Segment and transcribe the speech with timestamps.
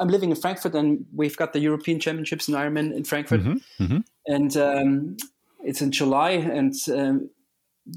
[0.00, 3.82] I'm living in Frankfurt, and we've got the European Championships in Ironman in Frankfurt, mm-hmm,
[3.82, 3.98] mm-hmm.
[4.26, 5.16] and um,
[5.64, 6.30] it's in July.
[6.30, 7.30] And um,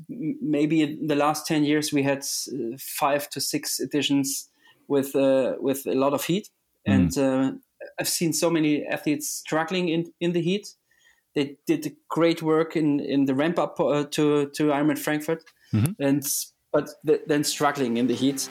[0.09, 4.50] maybe in the last ten years, we had uh, five to six editions
[4.87, 6.50] with uh, with a lot of heat,
[6.87, 6.93] mm.
[6.93, 7.51] and uh,
[8.00, 10.75] I've seen so many athletes struggling in in the heat.
[11.33, 16.02] They did great work in in the ramp up uh, to to Ironman Frankfurt, mm-hmm.
[16.02, 16.23] and
[16.71, 18.49] but th- then struggling in the heat.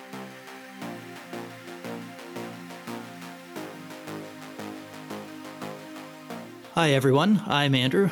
[6.75, 7.43] Hi, everyone.
[7.49, 8.11] I'm Andrew.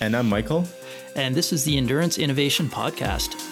[0.00, 0.66] And I'm Michael.
[1.14, 3.45] And this is the Endurance Innovation Podcast.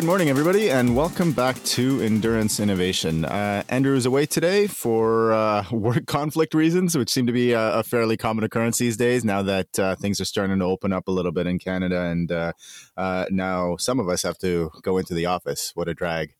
[0.00, 3.26] Good morning, everybody, and welcome back to Endurance Innovation.
[3.26, 7.74] Uh, Andrew is away today for uh, work conflict reasons, which seem to be a,
[7.74, 11.06] a, fairly common occurrence these days now that uh, things are starting to open up
[11.06, 12.00] a little bit in Canada.
[12.04, 12.52] And uh,
[12.96, 15.72] uh, now some of us have to go into the office.
[15.74, 16.32] What a drag.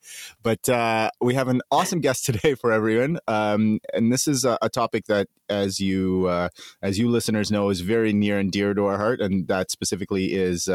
[0.43, 3.19] But uh, we have an awesome guest today for everyone.
[3.29, 6.31] Um, and this is a, a, topic that, as you,
[6.81, 9.21] as you listeners know, is very near and dear to our heart.
[9.21, 10.67] And that specifically is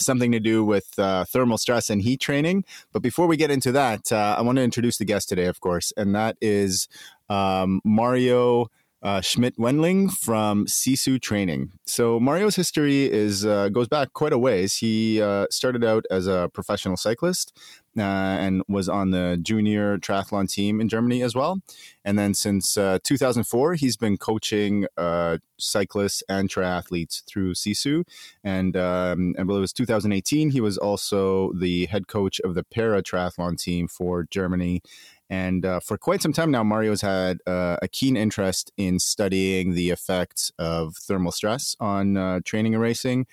[0.00, 2.64] something to do with uh, thermal stress and heat training.
[2.92, 5.60] But before we get into that, uh, I want to introduce the guest today, of
[5.60, 6.88] course, and that is
[7.28, 8.70] um, Mario
[9.02, 11.72] uh, Schmidt Wendling from Sisu Training.
[11.86, 14.76] So Mario's history is uh, goes back quite a ways.
[14.76, 17.56] He uh, started out as a professional cyclist
[17.96, 21.60] uh, and was on the junior triathlon team in Germany as well.
[22.04, 28.04] And then since uh, 2004, he's been coaching uh, cyclists and triathletes through Sisu.
[28.42, 30.50] And um, I believe it was 2018.
[30.50, 34.82] He was also the head coach of the para triathlon team for Germany
[35.30, 39.74] and uh, for quite some time now, Mario's had uh, a keen interest in studying
[39.74, 43.26] the effects of thermal stress on uh, training and racing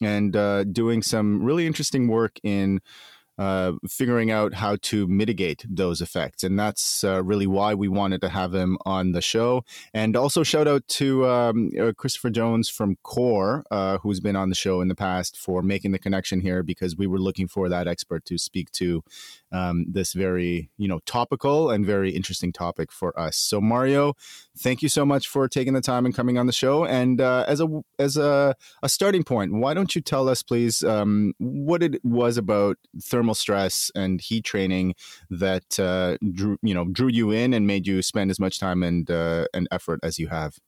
[0.00, 2.80] and uh, doing some really interesting work in
[3.40, 6.44] uh, figuring out how to mitigate those effects.
[6.44, 9.64] And that's uh, really why we wanted to have him on the show.
[9.94, 14.50] And also, shout out to um, uh, Christopher Jones from CORE, uh, who's been on
[14.50, 17.70] the show in the past, for making the connection here because we were looking for
[17.70, 19.02] that expert to speak to
[19.52, 23.38] um, this very, you know, topical and very interesting topic for us.
[23.38, 24.16] So, Mario,
[24.58, 26.84] thank you so much for taking the time and coming on the show.
[26.84, 27.68] And as a
[27.98, 32.36] as a, a starting point, why don't you tell us, please, um, what it was
[32.36, 34.94] about thermal stress and heat training
[35.30, 38.82] that uh, drew you know drew you in and made you spend as much time
[38.82, 40.58] and uh, and effort as you have?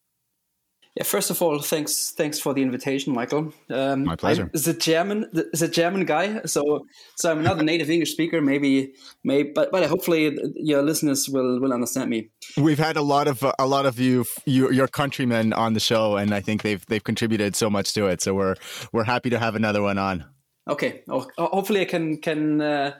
[0.94, 3.54] Yeah, first of all, thanks thanks for the invitation, Michael.
[3.70, 4.42] Um, My pleasure.
[4.42, 6.84] I'm the German, the, German guy, so
[7.16, 8.42] so I'm not a native English speaker.
[8.42, 8.92] Maybe,
[9.24, 12.28] maybe, but but hopefully your listeners will will understand me.
[12.58, 15.80] We've had a lot of uh, a lot of you, you your countrymen on the
[15.80, 18.20] show, and I think they've they've contributed so much to it.
[18.20, 18.56] So we're
[18.92, 20.26] we're happy to have another one on.
[20.68, 22.94] Okay, oh, hopefully I can can uh,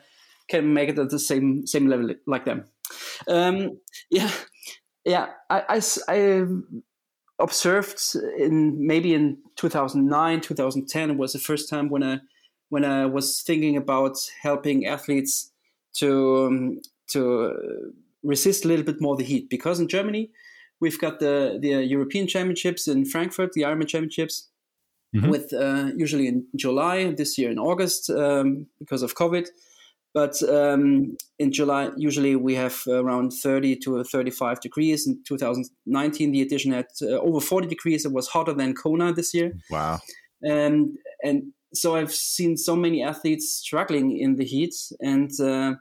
[0.49, 2.65] can make it at the same same level like them.
[3.29, 3.79] Um,
[4.11, 4.31] yeah,
[5.05, 5.29] yeah.
[5.49, 6.47] I, I, I
[7.39, 8.01] observed
[8.39, 12.21] in maybe in 2009 2010 was the first time when i
[12.69, 15.51] when i was thinking about helping athletes
[15.93, 20.31] to um, to resist a little bit more the heat because in germany
[20.79, 24.49] we've got the the european championships in frankfurt the ironman championships
[25.15, 25.29] mm-hmm.
[25.29, 29.49] with uh, usually in july this year in august um, because of covid
[30.15, 35.07] but um, in July, usually we have around 30 to 35 degrees.
[35.07, 38.05] In 2019, the edition had uh, over 40 degrees.
[38.05, 39.55] It was hotter than Kona this year.
[39.71, 40.01] Wow.
[40.43, 44.75] And, and so I've seen so many athletes struggling in the heat.
[45.01, 45.77] And uh,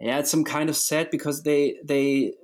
[0.00, 2.34] yeah, it's some kind of sad because they, they,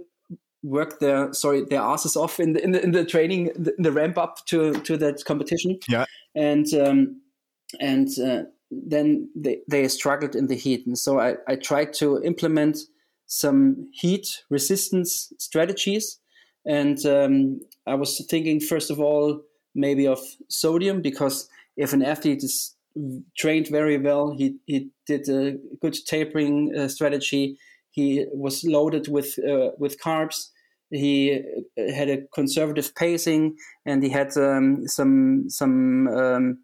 [0.67, 3.93] work their sorry their asses off in the in the, in the training the, the
[3.93, 6.05] ramp up to to that competition yeah
[6.35, 7.21] and um
[7.81, 10.87] and uh, then they, they struggled in the heat.
[10.87, 12.79] And so I, I tried to implement
[13.27, 16.19] some heat resistance strategies.
[16.65, 19.43] And um, I was thinking, first of all,
[19.75, 22.75] maybe of sodium, because if an athlete is
[23.37, 27.59] trained very well, he, he did a good tapering uh, strategy,
[27.91, 30.51] he was loaded with, uh, with carbs.
[30.91, 31.43] He
[31.79, 36.59] uh, had a conservative pacing, and he had um, some some um,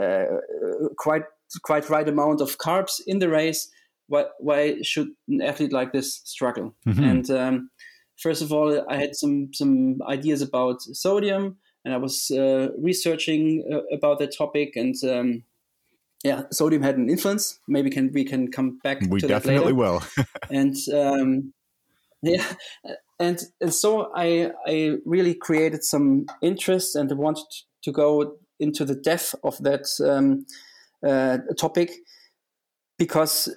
[0.00, 0.24] uh,
[0.96, 1.24] quite
[1.62, 3.70] quite right amount of carbs in the race,
[4.08, 6.74] why why should an athlete like this struggle?
[6.86, 7.04] Mm-hmm.
[7.04, 7.70] And um,
[8.16, 13.64] first of all, I had some some ideas about sodium, and I was uh, researching
[13.72, 14.94] uh, about that topic and.
[15.04, 15.44] Um,
[16.22, 17.60] yeah, sodium had an influence.
[17.68, 19.02] Maybe can we can come back.
[19.10, 20.02] We to definitely that will.
[20.50, 21.52] and um,
[22.22, 22.46] yeah,
[23.18, 27.46] and and so I I really created some interest and wanted
[27.82, 30.46] to go into the depth of that um,
[31.06, 31.92] uh, topic
[32.98, 33.54] because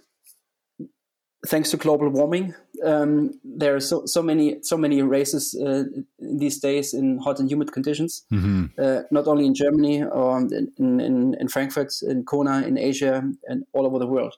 [1.45, 5.83] thanks to global warming, um, there are so, so many so many races uh,
[6.19, 8.23] these days in hot and humid conditions.
[8.31, 8.65] Mm-hmm.
[8.77, 13.65] Uh, not only in Germany or in, in, in, Frankfurt, in Kona, in Asia, and
[13.73, 14.35] all over the world.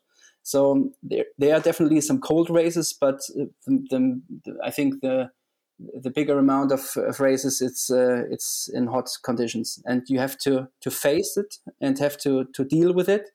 [0.50, 5.02] So there, there are definitely some cold races, but uh, the, the, the, I think
[5.02, 5.30] the
[6.02, 10.38] the bigger amount of, of races it's uh, it's in hot conditions, and you have
[10.40, 13.30] to to face it and have to to deal with it,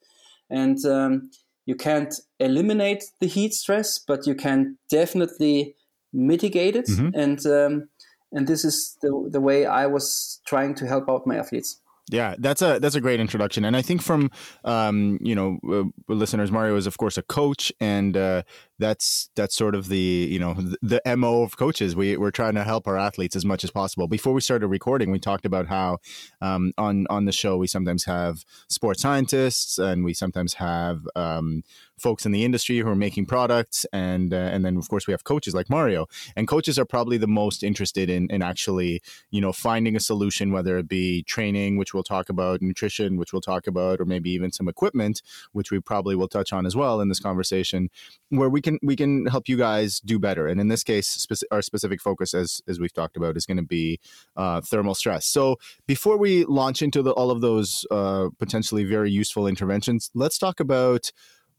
[0.51, 1.31] and um,
[1.67, 5.77] you can't eliminate the heat stress, but you can definitely
[6.13, 6.89] mitigate it.
[6.89, 7.11] Mm-hmm.
[7.15, 7.89] And um,
[8.33, 11.81] and this is the the way I was trying to help out my athletes.
[12.11, 14.31] Yeah, that's a that's a great introduction, and I think from
[14.65, 18.43] um, you know uh, listeners, Mario is of course a coach, and uh,
[18.79, 21.95] that's that's sort of the you know the, mo of coaches.
[21.95, 24.09] We we're trying to help our athletes as much as possible.
[24.09, 25.99] Before we started recording, we talked about how
[26.41, 31.63] um, on on the show we sometimes have sports scientists, and we sometimes have um,
[31.99, 35.13] folks in the industry who are making products, and uh, and then of course we
[35.13, 36.07] have coaches like Mario.
[36.35, 40.51] And coaches are probably the most interested in in actually you know finding a solution,
[40.51, 44.31] whether it be training, which we'll talk about, nutrition, which we'll talk about, or maybe
[44.31, 45.23] even some equipment,
[45.53, 47.89] which we probably will touch on as well in this conversation,
[48.31, 50.49] where we can we can help you guys do better.
[50.49, 53.63] And in this case, our specific focus, as as we've talked about, is going to
[53.63, 54.01] be
[54.37, 55.27] uh, thermal stress.
[55.27, 55.57] So
[55.87, 60.59] before we launch into the, all of those uh, potentially very useful interventions, let's talk
[60.59, 61.13] about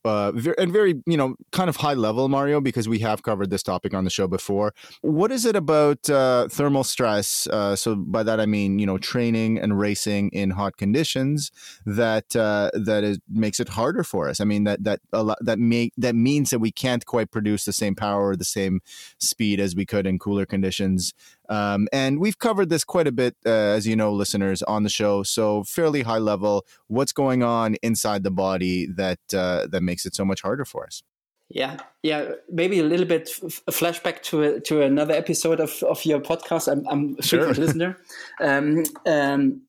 [0.05, 3.63] uh, and very, you know, kind of high level, Mario, because we have covered this
[3.63, 4.73] topic on the show before.
[5.01, 7.47] What is it about uh, thermal stress?
[7.47, 11.51] Uh, so by that I mean, you know, training and racing in hot conditions
[11.85, 14.39] that uh, that is, makes it harder for us.
[14.39, 14.99] I mean, that that
[15.41, 18.81] that make that means that we can't quite produce the same power or the same
[19.19, 21.13] speed as we could in cooler conditions.
[21.49, 24.89] Um, and we've covered this quite a bit, uh, as you know, listeners, on the
[24.89, 25.23] show.
[25.23, 26.65] So fairly high level.
[26.87, 30.85] What's going on inside the body that uh, that makes it so much harder for
[30.85, 31.03] us?
[31.49, 32.31] Yeah, yeah.
[32.49, 33.29] Maybe a little bit
[33.67, 36.71] a flashback to a, to another episode of, of your podcast.
[36.71, 37.53] I'm, I'm a sure.
[37.53, 37.97] listener.
[38.41, 39.61] Um, um,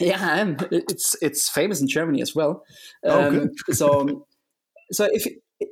[0.00, 2.64] yeah, it's it's famous in Germany as well.
[3.04, 3.52] Oh, um, oh, good.
[3.76, 4.26] so
[4.90, 5.26] so if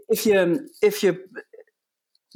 [0.09, 1.19] if you if you're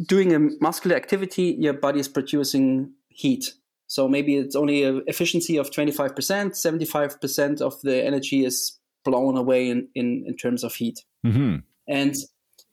[0.07, 3.55] doing a muscular activity, your body is producing heat.
[3.87, 9.69] So maybe it's only an efficiency of 25%, 75% of the energy is blown away
[9.69, 11.01] in, in, in terms of heat.
[11.27, 11.57] Mm-hmm.
[11.89, 12.17] And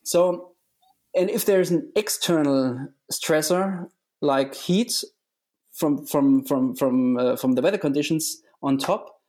[0.03, 0.51] so,
[1.13, 3.89] and if there's an external stressor
[4.21, 5.03] like heat
[5.73, 9.19] from, from, from, from, uh, from the weather conditions on top,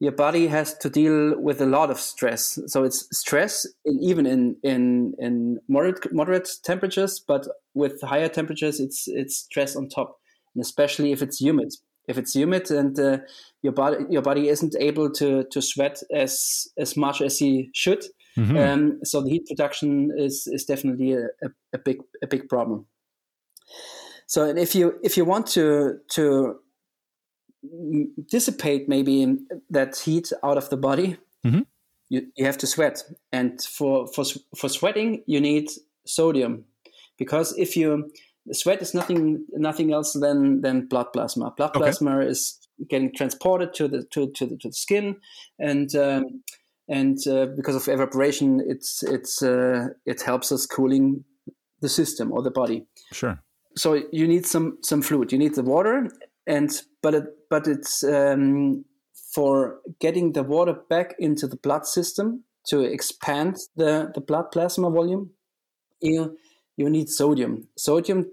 [0.00, 2.58] your body has to deal with a lot of stress.
[2.66, 8.80] So it's stress in, even in, in, in moderate, moderate temperatures, but with higher temperatures,
[8.80, 10.18] it's, it's stress on top
[10.54, 11.72] and especially if it's humid.
[12.06, 13.18] If it's humid and uh,
[13.62, 18.04] your body your body isn't able to to sweat as as much as he should,
[18.36, 18.56] mm-hmm.
[18.58, 22.86] um, so the heat production is is definitely a, a, a, big a big problem.
[24.26, 26.56] So and if you if you want to to
[28.30, 29.38] dissipate maybe
[29.70, 31.62] that heat out of the body, mm-hmm.
[32.10, 33.02] you, you have to sweat,
[33.32, 34.24] and for for
[34.56, 35.70] for sweating you need
[36.06, 36.64] sodium,
[37.16, 38.10] because if you
[38.52, 41.52] sweat is nothing nothing else than than blood plasma.
[41.56, 41.80] Blood okay.
[41.80, 42.58] plasma is
[42.88, 45.16] getting transported to the to to the, to the skin,
[45.58, 46.42] and um,
[46.88, 51.24] and uh, because of evaporation, it's it's uh, it helps us cooling
[51.80, 52.86] the system or the body.
[53.12, 53.40] Sure.
[53.76, 55.32] So you need some some fluid.
[55.32, 56.08] You need the water,
[56.46, 56.70] and
[57.02, 58.84] but it but it's um,
[59.34, 64.90] for getting the water back into the blood system to expand the the blood plasma
[64.90, 65.30] volume.
[66.00, 66.36] You
[66.76, 67.68] you need sodium.
[67.76, 68.30] Sodium,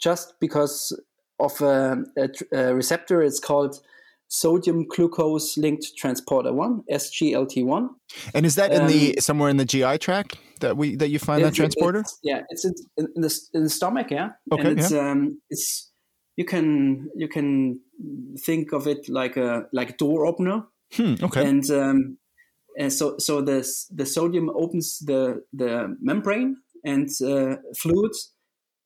[0.00, 0.98] just because
[1.40, 3.80] of a, a, a receptor, it's called
[4.28, 7.88] sodium glucose linked transporter 1 sglt1
[8.34, 11.18] and is that in um, the somewhere in the gi tract that we that you
[11.18, 14.30] find that transporter it's, yeah it's in, in, the, in the stomach yeah.
[14.50, 15.10] Okay and it's yeah.
[15.10, 15.92] um it's
[16.36, 17.80] you can you can
[18.44, 20.64] think of it like a like a door opener.
[20.92, 21.48] Hmm, okay.
[21.48, 22.18] And um
[22.78, 28.12] and so so the the sodium opens the the membrane and uh, fluid,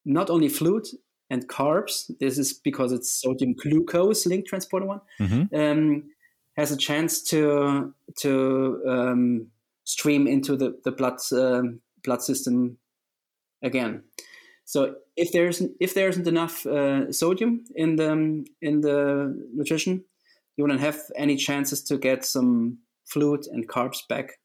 [0.05, 0.87] not only fluid
[1.31, 2.11] and carbs.
[2.21, 5.01] This is because it's sodium glucose linked transporter one.
[5.21, 5.55] Mm-hmm.
[5.55, 6.05] Um,
[6.57, 9.47] has a chance to to um,
[9.85, 11.63] stream into the the blood uh,
[12.03, 12.79] blood system
[13.63, 14.03] again.
[14.65, 20.05] So if there's if there isn't enough uh, sodium in the in the nutrition,
[20.57, 24.39] you wouldn't have any chances to get some fluid and carbs back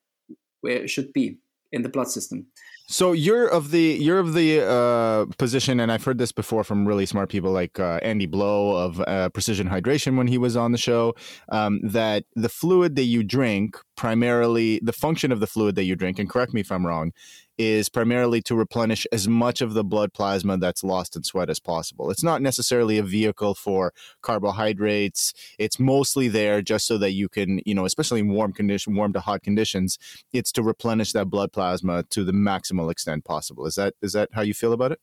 [0.61, 1.37] where it should be
[1.71, 2.45] in the blood system.
[2.85, 6.85] So you're of the you're of the uh, position, and I've heard this before from
[6.85, 10.73] really smart people like uh, Andy Blow of uh, Precision Hydration when he was on
[10.73, 11.15] the show.
[11.49, 15.95] Um, that the fluid that you drink, primarily the function of the fluid that you
[15.95, 17.13] drink, and correct me if I'm wrong,
[17.57, 21.59] is primarily to replenish as much of the blood plasma that's lost in sweat as
[21.59, 22.09] possible.
[22.09, 25.33] It's not necessarily a vehicle for carbohydrates.
[25.59, 29.13] It's mostly there just so that you can, you know, especially in warm condition, warm
[29.13, 29.97] to hot conditions,
[30.31, 33.65] it's to replenish that blood plasma to the maximal extent possible.
[33.65, 34.99] Is that is that how you feel about it?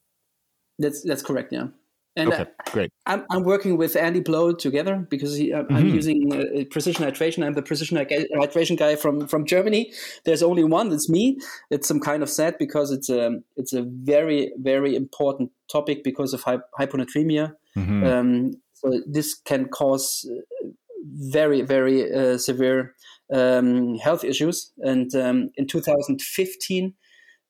[0.78, 1.52] That's that's correct.
[1.52, 1.68] Yeah.
[2.16, 2.92] And okay, great.
[3.06, 5.86] I'm, I'm working with Andy Blow together because he, I'm mm-hmm.
[5.86, 7.46] using uh, precision hydration.
[7.46, 9.92] I'm the precision hydration guy from, from Germany.
[10.24, 10.90] There's only one.
[10.92, 11.38] It's me.
[11.70, 16.34] It's some kind of sad because it's a it's a very very important topic because
[16.34, 17.54] of hyponatremia.
[17.76, 18.04] Mm-hmm.
[18.04, 20.68] Um, so this can cause uh,
[21.04, 22.96] very very uh, severe
[23.32, 24.72] um, health issues.
[24.78, 26.94] And um, in 2015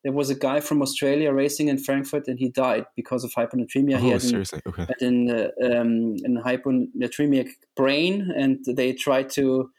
[0.03, 3.97] there was a guy from Australia racing in Frankfurt, and he died because of hyponatremia.
[3.97, 4.61] Oh, he had seriously?
[4.65, 4.87] An, okay.
[4.89, 9.71] Had an, uh, um, an hyponatremic brain, and they tried to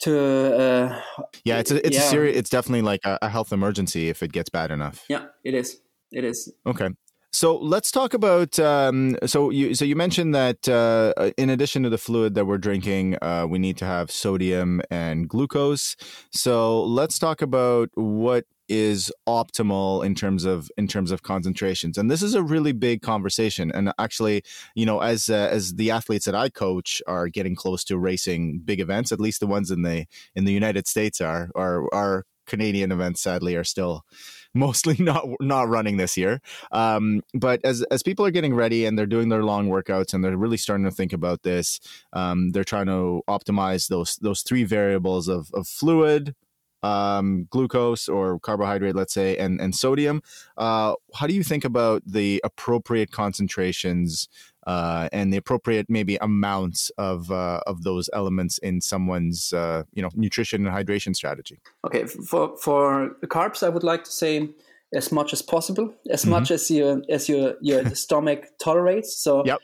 [0.00, 0.58] to.
[0.58, 1.00] Uh,
[1.44, 2.02] yeah, it's a, it's yeah.
[2.02, 2.36] a serious.
[2.36, 5.04] It's definitely like a, a health emergency if it gets bad enough.
[5.08, 5.80] Yeah, it is.
[6.10, 6.52] It is.
[6.66, 6.88] Okay.
[7.32, 8.58] So let's talk about.
[8.58, 12.58] Um, so you so you mentioned that uh, in addition to the fluid that we're
[12.58, 15.94] drinking, uh, we need to have sodium and glucose.
[16.32, 22.10] So let's talk about what is optimal in terms of in terms of concentrations and
[22.10, 24.42] this is a really big conversation and actually
[24.74, 28.60] you know as uh, as the athletes that I coach are getting close to racing
[28.64, 32.24] big events at least the ones in the in the United States are are our
[32.50, 34.04] Canadian events sadly are still
[34.54, 36.40] mostly not not running this year.
[36.72, 40.24] Um, but as as people are getting ready and they're doing their long workouts and
[40.24, 41.78] they're really starting to think about this,
[42.12, 46.34] um, they're trying to optimize those those three variables of of fluid,
[46.82, 50.22] um, glucose or carbohydrate, let's say, and, and sodium.
[50.56, 54.28] Uh, how do you think about the appropriate concentrations
[54.66, 60.02] uh, and the appropriate maybe amounts of uh, of those elements in someone's uh, you
[60.02, 61.60] know nutrition and hydration strategy?
[61.84, 64.50] Okay, for for carbs, I would like to say
[64.94, 66.30] as much as possible, as mm-hmm.
[66.30, 69.16] much as your as your your stomach tolerates.
[69.16, 69.44] So.
[69.44, 69.60] Yep.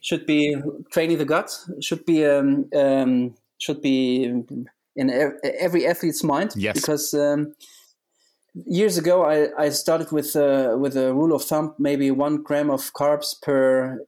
[0.00, 0.54] Should be
[0.92, 1.50] training the gut.
[1.80, 4.44] Should be um, um, should be
[4.96, 5.10] in
[5.58, 6.52] every athlete's mind.
[6.56, 6.74] Yes.
[6.74, 7.54] Because um,
[8.54, 12.70] years ago, I, I started with uh, with a rule of thumb, maybe one gram
[12.70, 13.98] of carbs per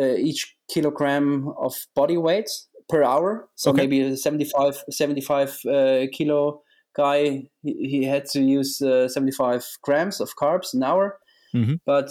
[0.00, 2.50] uh, each kilogram of body weight
[2.88, 3.48] per hour.
[3.56, 3.82] So okay.
[3.82, 6.62] maybe a 75, 75 uh, kilo
[6.94, 11.18] guy, he, he, had to use uh, 75 grams of carbs an hour.
[11.54, 11.74] Mm-hmm.
[11.84, 12.10] But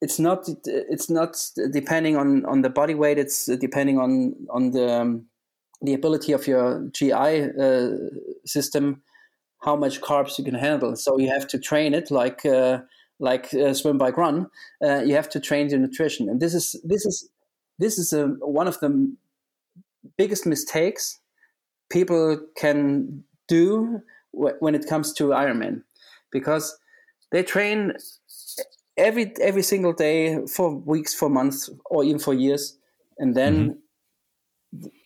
[0.00, 1.36] it's not it's not
[1.72, 3.18] depending on, on the body weight.
[3.18, 5.26] It's depending on on the um,
[5.82, 7.88] the ability of your GI uh,
[8.44, 9.02] system,
[9.62, 10.96] how much carbs you can handle.
[10.96, 12.80] So you have to train it like uh,
[13.18, 14.48] like uh, swim, bike, run.
[14.82, 17.28] Uh, you have to train your nutrition, and this is this is
[17.78, 19.14] this is a, um, one of the
[20.16, 21.18] biggest mistakes
[21.90, 24.00] people can do
[24.32, 25.82] when it comes to Ironman,
[26.30, 26.78] because
[27.32, 27.92] they train
[28.96, 32.76] every every single day for weeks, for months, or even for years,
[33.18, 33.54] and then.
[33.54, 33.78] Mm-hmm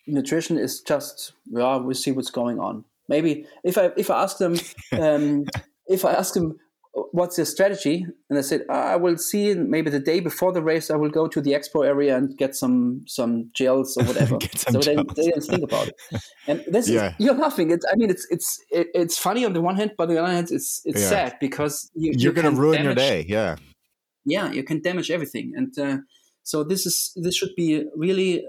[0.06, 2.85] nutrition is just yeah we'll see what's going on.
[3.09, 4.59] Maybe if i if i ask them
[4.92, 5.44] um,
[5.87, 6.59] if i ask them
[7.11, 8.06] what's your strategy?
[8.30, 11.11] and i said ah, i will see maybe the day before the race i will
[11.11, 14.38] go to the expo area and get some some gels or whatever.
[14.56, 15.97] So they, they don't think about it.
[16.47, 17.09] And this yeah.
[17.09, 17.71] is you're laughing.
[17.71, 20.33] It's i mean it's it's it's funny on the one hand but on the other
[20.33, 21.09] hand it's it's yeah.
[21.09, 23.56] sad because you, you're you going to ruin damage, your day yeah.
[24.25, 25.52] Yeah you can damage everything.
[25.56, 25.99] And uh,
[26.42, 28.44] so this is this should be really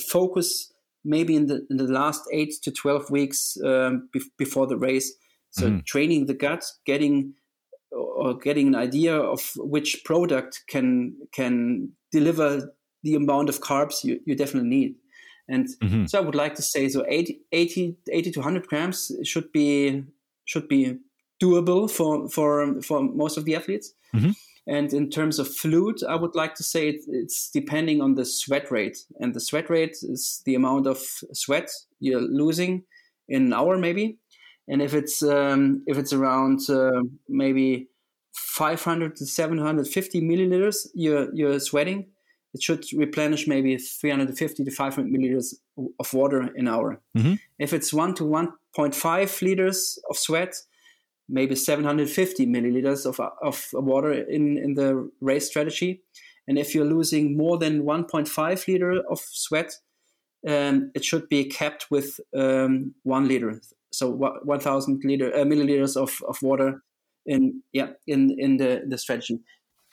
[0.00, 0.72] focus
[1.04, 5.12] maybe in the in the last eight to twelve weeks um, be- before the race.
[5.50, 5.78] So mm-hmm.
[5.86, 7.34] training the gut, getting
[7.90, 12.72] or getting an idea of which product can can deliver
[13.02, 14.96] the amount of carbs you, you definitely need.
[15.48, 16.06] And mm-hmm.
[16.06, 20.02] so I would like to say so 80, 80, 80 to 100 grams should be
[20.44, 20.98] should be
[21.42, 23.92] doable for for for most of the athletes.
[24.14, 24.30] Mm-hmm.
[24.68, 28.24] And in terms of fluid, I would like to say it, it's depending on the
[28.24, 28.98] sweat rate.
[29.20, 30.98] And the sweat rate is the amount of
[31.32, 31.70] sweat
[32.00, 32.82] you're losing
[33.28, 34.18] in an hour, maybe.
[34.68, 37.88] And if it's um, if it's around uh, maybe
[38.34, 42.06] 500 to 750 milliliters you're you're sweating,
[42.52, 45.54] it should replenish maybe 350 to 500 milliliters
[46.00, 47.00] of water an hour.
[47.16, 47.34] Mm-hmm.
[47.58, 50.54] If it's one to 1.5 liters of sweat,
[51.28, 56.02] maybe 750 milliliters of, of water in, in the race strategy.
[56.48, 59.72] And if you're losing more than 1.5 liter of sweat,
[60.46, 63.60] um, it should be kept with um, one liter.
[63.92, 66.82] so 1,000 liter uh, milliliters of, of water
[67.26, 69.40] in yeah in in the the strategy.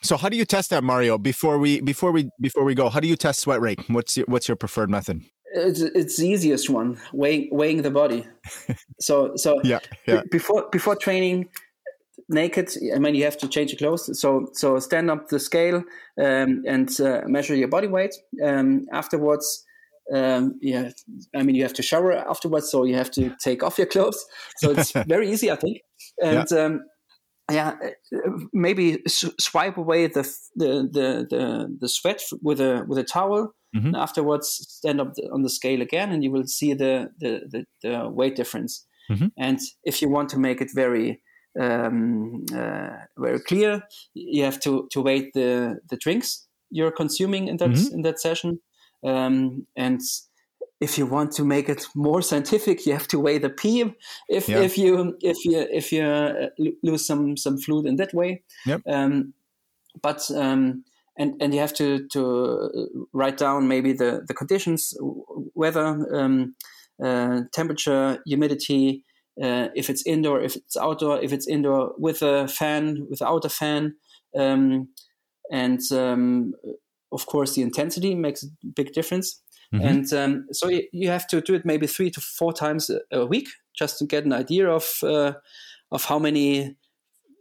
[0.02, 1.18] So how do you test that, Mario?
[1.18, 3.80] Before we before we before we go, how do you test sweat rate?
[3.88, 5.24] What's your what's your preferred method?
[5.56, 8.26] It's, it's the easiest one, weighing weighing the body.
[9.00, 10.22] so so yeah, yeah.
[10.32, 11.50] Before before training,
[12.30, 12.72] naked.
[12.96, 14.20] I mean, you have to change your clothes.
[14.20, 15.84] So so stand up the scale
[16.20, 18.16] um, and uh, measure your body weight.
[18.44, 19.64] Um, afterwards,
[20.14, 20.90] um, yeah,
[21.36, 24.24] I mean, you have to shower afterwards, so you have to take off your clothes.
[24.58, 25.80] So it's very easy, I think.
[26.22, 26.58] And yeah.
[26.58, 26.82] Um,
[27.52, 27.76] yeah,
[28.54, 30.24] maybe swipe away the,
[30.56, 33.54] the the the the, sweat with a with a towel.
[33.76, 33.96] Mm-hmm.
[33.96, 38.10] afterwards, stand up on the scale again, and you will see the the, the, the
[38.10, 38.86] weight difference.
[39.10, 39.28] Mm-hmm.
[39.38, 41.22] And if you want to make it very
[41.60, 47.58] um, uh, very clear, you have to to weigh the the drinks you're consuming in
[47.58, 47.96] that mm-hmm.
[47.96, 48.60] in that session
[49.04, 50.02] um, and
[50.80, 53.94] if you want to make it more scientific, you have to weigh the p.
[54.30, 54.60] If yeah.
[54.60, 56.50] if you if you if you uh,
[56.82, 58.82] lose some some fluid in that way, yep.
[58.88, 59.34] Um,
[60.02, 60.84] but um,
[61.18, 64.94] and and you have to to write down maybe the the conditions,
[65.54, 66.56] weather, um,
[67.04, 69.04] uh, temperature, humidity,
[69.42, 73.50] uh, if it's indoor, if it's outdoor, if it's indoor with a fan, without a
[73.50, 73.96] fan,
[74.38, 74.90] um,
[75.52, 76.54] and um,
[77.12, 79.42] of course, the intensity makes a big difference.
[79.74, 79.88] Mm-hmm.
[79.88, 83.00] And um, so you, you, have to do it maybe three to four times a,
[83.12, 85.34] a week just to get an idea of uh,
[85.92, 86.76] of how many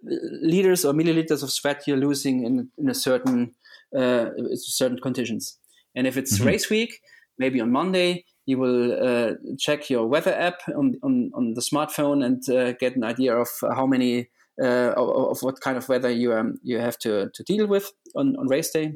[0.05, 3.55] liters or milliliters of sweat you're losing in, in a certain
[3.97, 5.59] uh, certain conditions.
[5.95, 6.47] And if it's mm-hmm.
[6.47, 7.01] race week,
[7.39, 12.25] maybe on Monday you will uh, check your weather app on, on, on the smartphone
[12.25, 14.29] and uh, get an idea of how many
[14.61, 17.91] uh, of, of, what kind of weather you um, you have to, to deal with
[18.17, 18.93] on, on race day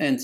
[0.00, 0.20] and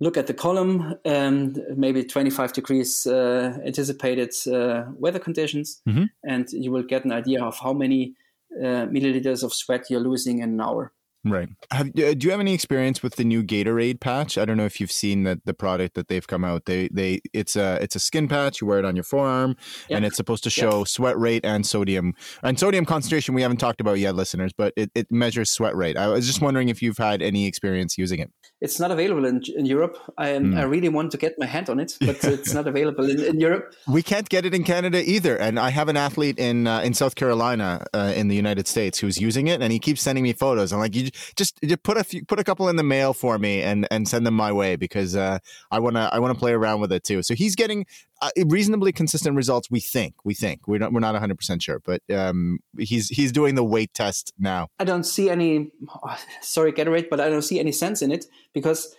[0.00, 6.04] look at the column, um, maybe 25 degrees uh, anticipated uh, weather conditions, mm-hmm.
[6.24, 8.14] and you will get an idea of how many
[8.60, 10.92] uh, milliliters of sweat you're losing in an hour.
[11.30, 11.48] Right.
[11.70, 14.38] Have, uh, do you have any experience with the new Gatorade patch?
[14.38, 16.66] I don't know if you've seen the, the product that they've come out.
[16.66, 18.60] They they it's a it's a skin patch.
[18.60, 19.56] You wear it on your forearm,
[19.88, 19.96] yep.
[19.96, 20.88] and it's supposed to show yep.
[20.88, 23.34] sweat rate and sodium and sodium concentration.
[23.34, 25.96] We haven't talked about yet, listeners, but it, it measures sweat rate.
[25.96, 28.30] I was just wondering if you've had any experience using it.
[28.60, 29.98] It's not available in, in Europe.
[30.16, 30.56] I mm.
[30.56, 33.40] I really want to get my hand on it, but it's not available in, in
[33.40, 33.74] Europe.
[33.88, 35.36] We can't get it in Canada either.
[35.36, 38.98] And I have an athlete in uh, in South Carolina uh, in the United States
[38.98, 40.72] who's using it, and he keeps sending me photos.
[40.72, 43.38] I'm like, you just, just put a few, put a couple in the mail for
[43.38, 45.38] me and and send them my way because uh,
[45.70, 47.22] I want to I want to play around with it too.
[47.22, 47.86] So he's getting
[48.22, 49.70] uh, reasonably consistent results.
[49.70, 53.32] We think we think we're not we're not 100 percent sure, but um, he's he's
[53.32, 54.68] doing the weight test now.
[54.78, 55.70] I don't see any
[56.40, 58.94] sorry get Gatorade, but I don't see any sense in it because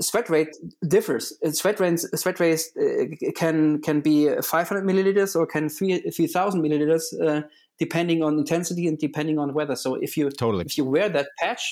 [0.00, 1.32] sweat rate differs.
[1.52, 7.02] Sweat rate sweat rate uh, can can be 500 milliliters or can 3000 milliliters.
[7.20, 7.42] Uh,
[7.84, 9.76] depending on intensity and depending on weather.
[9.76, 11.64] So if you totally if you wear that patch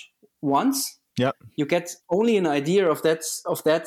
[0.43, 0.77] once,
[1.17, 3.87] yeah, you get only an idea of that of that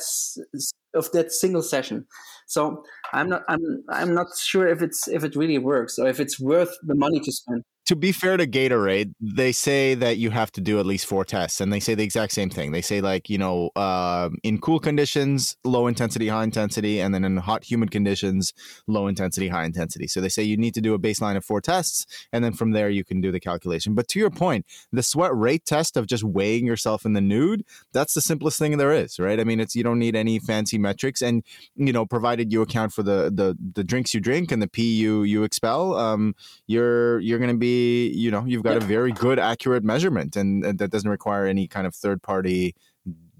[1.00, 2.06] of that single session.
[2.46, 2.82] So
[3.12, 6.40] I'm not I'm I'm not sure if it's if it really works or if it's
[6.40, 10.50] worth the money to spend to be fair to Gatorade, they say that you have
[10.52, 12.72] to do at least four tests, and they say the exact same thing.
[12.72, 17.24] They say like you know, uh, in cool conditions, low intensity, high intensity, and then
[17.24, 18.54] in hot, humid conditions,
[18.86, 20.06] low intensity, high intensity.
[20.06, 22.70] So they say you need to do a baseline of four tests, and then from
[22.70, 23.94] there you can do the calculation.
[23.94, 27.64] But to your point, the sweat rate test of just weighing yourself in the nude,
[27.92, 29.38] that's the simplest thing there is, right?
[29.38, 31.44] I mean, it's you don't need any fancy metrics, and
[31.76, 34.94] you know, provided you account for the the the drinks you drink and the pee
[34.94, 36.34] you you expel, um,
[36.66, 38.84] you're you're going to be you know you've got yeah.
[38.84, 42.74] a very good accurate measurement and, and that doesn't require any kind of third party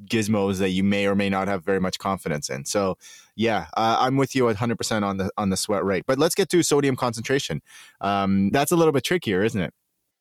[0.07, 2.65] gizmos that you may or may not have very much confidence in.
[2.65, 2.97] So,
[3.37, 6.05] yeah, uh, I'm with you 100% on the on the sweat rate.
[6.07, 7.63] But let's get to sodium concentration.
[8.01, 9.73] Um, that's a little bit trickier, isn't it?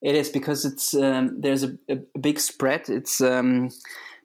[0.01, 2.89] It is because it's um, there's a, a, big spread.
[2.89, 3.69] It's um,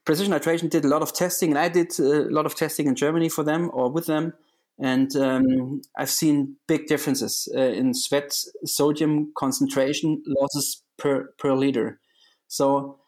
[0.04, 2.96] Precision Hydration did a lot of testing, and I did a lot of testing in
[2.96, 4.32] Germany for them or with them.
[4.80, 8.32] And um, I've seen big differences uh, in sweat
[8.64, 12.00] sodium concentration losses per, per liter.
[12.46, 12.98] So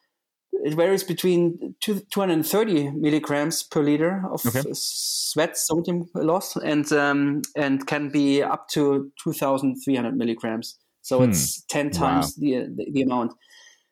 [0.52, 4.62] it varies between two, 230 milligrams per liter of okay.
[4.72, 10.76] sweat sodium loss and um, and can be up to 2,300 milligrams.
[11.02, 11.30] So hmm.
[11.30, 12.40] it's 10 times wow.
[12.40, 13.32] the, the, the amount.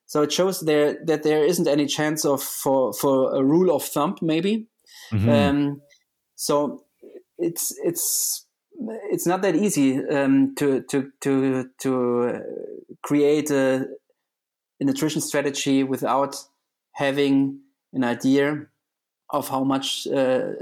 [0.06, 3.84] So it shows there that there isn't any chance of for for a rule of
[3.84, 4.66] thumb maybe.
[5.12, 5.28] Mm-hmm.
[5.28, 5.82] Um,
[6.34, 6.84] so
[7.38, 8.46] it's it's
[9.10, 12.40] it's not that easy um, to to to to uh,
[13.02, 13.86] create a,
[14.80, 16.36] a, nutrition strategy without
[16.92, 17.60] having
[17.92, 18.66] an idea
[19.30, 20.52] of how much uh,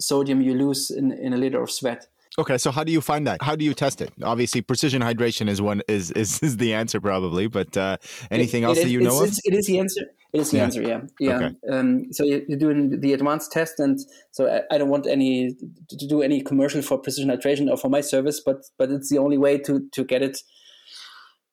[0.00, 2.06] sodium you lose in, in a liter of sweat.
[2.38, 3.42] Okay, so how do you find that?
[3.42, 4.12] How do you test it?
[4.22, 7.96] Obviously, precision hydration is one is is, is the answer probably, but uh,
[8.30, 10.02] anything it, else it, that you it's, know it's, It is the answer.
[10.32, 10.64] It is the Yeah.
[10.64, 10.82] answer.
[10.82, 11.36] Yeah, yeah.
[11.36, 11.56] Okay.
[11.68, 13.98] Um, so you- you're doing the advanced test, and
[14.30, 15.54] so I, I don't want any
[15.88, 19.18] to do any commercial for precision hydration or for my service, but but it's the
[19.18, 20.38] only way to to get it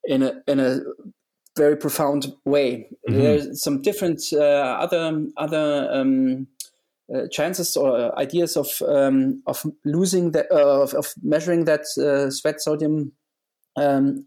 [0.03, 0.79] in a in a
[1.57, 2.87] very profound way.
[3.09, 3.13] Mhm.
[3.21, 6.47] There's some different uh, other other um,
[7.13, 12.29] uh, chances or ideas of um, of losing that uh, of, of measuring that uh,
[12.29, 13.11] sweat sodium
[13.75, 14.25] um,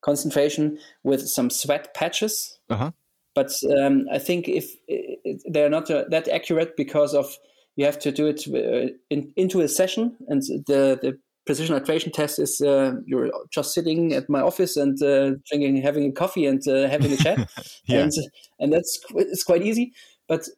[0.00, 2.58] concentration with some sweat patches.
[2.70, 2.90] Uh-huh.
[3.34, 4.76] But um, I think if
[5.50, 7.36] they're not uh, that accurate because of
[7.76, 12.12] you have to do it uh, in, into a session, and the the precision hydration
[12.12, 16.46] test is uh, you're just sitting at my office and uh, drinking, having a coffee
[16.46, 17.38] and uh, having a chat,
[17.88, 18.02] Yeah.
[18.02, 18.12] and
[18.60, 19.92] and that's it's quite easy.
[20.28, 20.48] But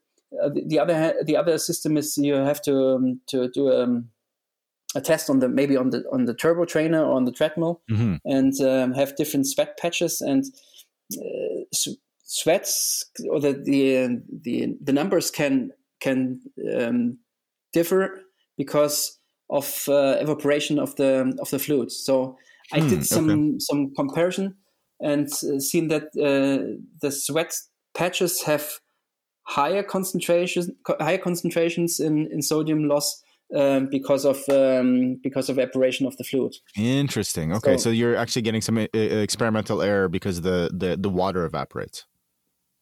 [0.42, 4.10] uh, the, the other the other system is you have to um, to do um,
[4.94, 7.82] a test on the maybe on the on the turbo trainer or on the treadmill
[7.88, 10.44] hmm and um, have different sweat patches and
[11.16, 11.64] uh,
[12.26, 16.40] sweats or the the the, the numbers can can
[16.78, 17.18] um,
[17.72, 18.20] differ
[18.58, 21.90] because of uh, evaporation of the of the fluid.
[21.92, 22.36] So
[22.72, 24.56] I Hmm, did some some comparison
[25.00, 27.54] and uh, seen that uh, the sweat
[27.94, 28.80] patches have
[29.44, 33.22] higher concentrations higher concentrations in, in sodium loss
[33.54, 36.54] um, because of um, because of evaporation of the fluid.
[36.76, 37.52] Interesting.
[37.52, 41.44] Okay, so, So- you're actually getting some uh, experimental error because the, the the water
[41.44, 42.04] evaporates.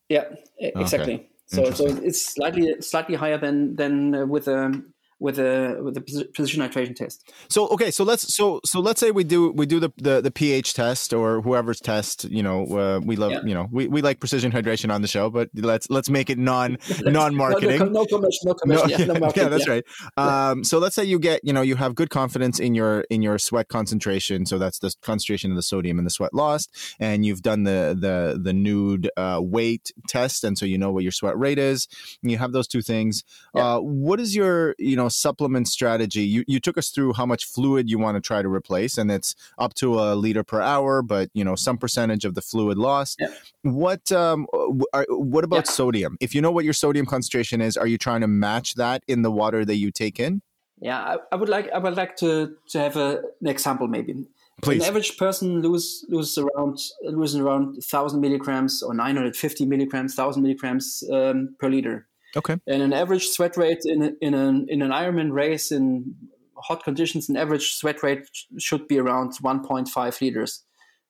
[0.09, 0.25] Yeah,
[0.59, 1.29] exactly.
[1.47, 4.83] So so it's slightly slightly higher than than uh, with a
[5.25, 7.17] with a with the posi- precision hydration test.
[7.49, 10.31] So okay, so let's so so let's say we do we do the the, the
[10.31, 12.25] pH test or whoever's test.
[12.39, 13.41] You know, uh, we love Yeah.
[13.45, 16.39] you know we, we like precision hydration on the show, but let's let's make it
[16.39, 17.79] non non marketing.
[17.79, 18.91] no, no commercial, no commercial.
[18.91, 19.85] yeah, no yeah, that's right.
[20.19, 23.23] Um, so let's say you get, you know, you have good confidence in your in
[23.23, 24.45] your sweat concentration.
[24.47, 27.97] So that's the concentration of the sodium in the sweat lost, and you've done the
[27.99, 31.89] the the nude uh, weight test, and so you know what your sweat rate is.
[32.23, 33.23] And you have those two things.
[33.55, 33.77] Yeah.
[33.77, 36.23] Uh, what is your you know supplement strategy?
[36.23, 39.11] You you took us through how much fluid you want to try to replace, and
[39.11, 42.79] it's up to a liter per hour, but you know some percentage of the fluid
[42.79, 43.19] lost.
[43.21, 43.29] Yeah.
[43.63, 44.47] What um
[44.93, 45.73] are, what about Yeah.
[45.73, 46.17] sodium?
[46.21, 49.23] If you know what your sodium concentration is, are you trying to match that in
[49.23, 50.43] the water that you take in?
[50.81, 54.27] Yeah, I, I would like I would like to to have a, an example maybe.
[54.63, 54.83] Please.
[54.83, 60.15] An average person lose lose around losing around thousand milligrams or nine hundred fifty milligrams,
[60.15, 62.07] thousand milligrams um, per liter.
[62.37, 62.57] Okay.
[62.67, 66.15] And an average sweat rate in a, in an in an Ironman race in
[66.57, 70.63] hot conditions, an average sweat rate sh- should be around 1.5 liters.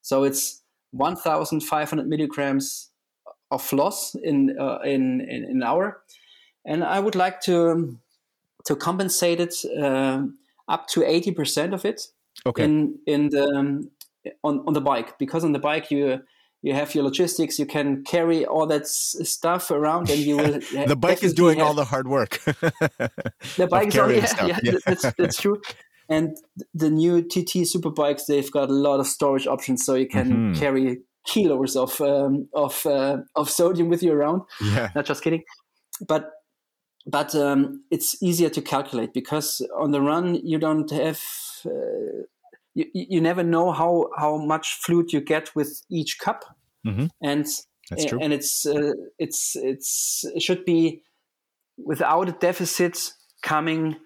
[0.02, 2.90] So it's 1,500 milligrams
[3.50, 6.02] of loss in, uh, in in an hour,
[6.64, 7.98] and I would like to
[8.66, 12.00] to compensate it um up to 80 percent of it
[12.46, 12.64] Okay.
[12.64, 13.90] in in the um,
[14.42, 16.22] on on the bike because on the bike you
[16.64, 20.52] you have your logistics you can carry all that s- stuff around and you will
[20.92, 22.32] the bike is doing all the hard work.
[23.60, 24.78] the bike is all, yeah, stuff, yeah, yeah.
[24.86, 25.60] that's that's true
[26.08, 26.36] and
[26.82, 30.28] the new TT super bikes they've got a lot of storage options so you can
[30.32, 30.58] Mhm.
[30.58, 34.90] carry kilos of um, of uh, of sodium with you around yeah.
[34.94, 35.42] not just kidding
[36.08, 36.30] but
[37.06, 41.20] but um, it's easier to calculate because on the run you don't have
[41.66, 42.24] uh,
[42.74, 46.44] you, you never know how how much fluid you get with each cup.
[46.86, 47.08] Mhm.
[47.22, 47.46] and
[48.20, 51.02] and it's uh, it's it's it should be
[51.76, 53.96] without a deficit coming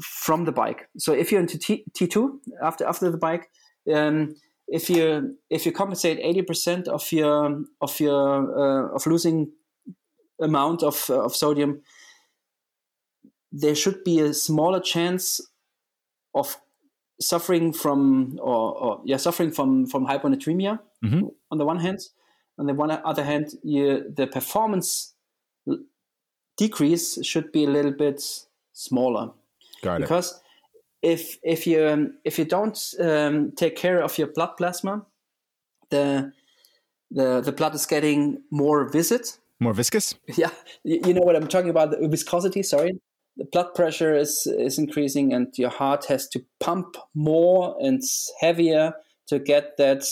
[0.00, 0.88] from the bike.
[0.98, 3.50] So if you're into T, t2 after after the bike
[3.92, 4.34] um,
[4.68, 9.52] if you if you compensate 80% of your of your uh, of losing
[10.40, 11.82] amount of uh, of sodium
[13.52, 15.40] there should be a smaller chance
[16.34, 16.56] of
[17.22, 21.30] suffering from or, or yeah suffering from from hyponatremia Mhm.
[21.50, 22.00] on the one hand
[22.58, 25.14] on the one other hand you, the performance
[26.56, 28.22] decrease should be a little bit
[28.72, 29.30] smaller
[29.82, 30.00] Got it.
[30.02, 30.40] because
[31.02, 35.04] if if you if you don't um, take care of your blood plasma
[35.90, 36.32] the
[37.10, 39.22] the the blood is getting more viscid
[39.60, 40.14] More viscous?
[40.36, 40.50] yeah
[40.84, 43.00] you, you know what i'm talking about the viscosity sorry
[43.36, 48.02] the blood pressure is is increasing and your heart has to pump more and
[48.40, 48.94] heavier
[49.28, 50.04] to get that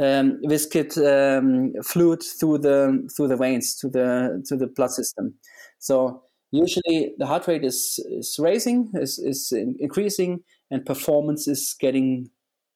[0.00, 5.34] um, viscid um, fluid through the through the veins to the to the blood system
[5.78, 10.40] so usually the heart rate is is raising is is increasing
[10.70, 12.28] and performance is getting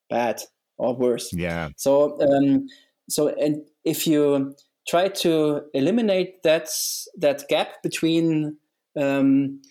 [0.09, 0.41] bad
[0.77, 1.69] or worse Yeah.
[1.75, 2.67] so, um,
[3.09, 4.55] so, and if you
[4.87, 6.69] try to eliminate that
[7.17, 8.57] that gap between
[8.99, 9.61] um,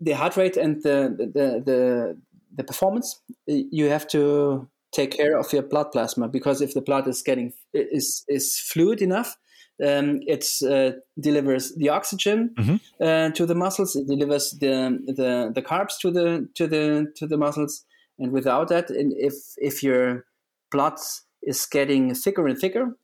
[0.00, 2.18] the heart rate and the the the,
[2.56, 7.06] the performance, you have to take care of your blood plasma because if the blood
[7.08, 9.36] is getting is is fluid enough,
[9.86, 12.76] um, it uh, delivers the oxygen mm-hmm.
[13.02, 13.96] uh, to the muscles.
[13.96, 17.84] It delivers the, the the carbs to the to the to the muscles.
[18.18, 20.26] And without that, and if if your
[20.70, 20.98] blood
[21.42, 22.96] is getting thicker and thicker,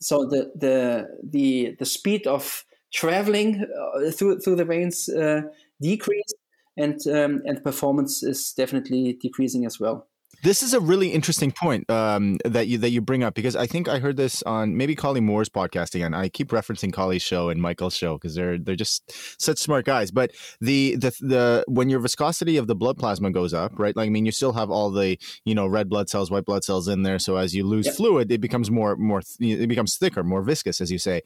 [0.00, 2.64] so the the the the speed of
[2.94, 5.42] traveling uh, through through the veins uh,
[5.80, 6.34] decrease,
[6.76, 10.08] and um, and performance is definitely decreasing as well.
[10.44, 13.66] This is a really interesting point um, that you that you bring up because I
[13.66, 16.12] think I heard this on maybe Kolie Moore's podcast again.
[16.12, 20.10] I keep referencing Kolie's show and Michael's show because they're they're just such smart guys.
[20.10, 23.96] But the the the when your viscosity of the blood plasma goes up, right?
[23.96, 26.62] Like I mean, you still have all the you know red blood cells, white blood
[26.62, 27.18] cells in there.
[27.18, 27.94] So as you lose yep.
[27.94, 31.22] fluid, it becomes more more it becomes thicker, more viscous, as you say.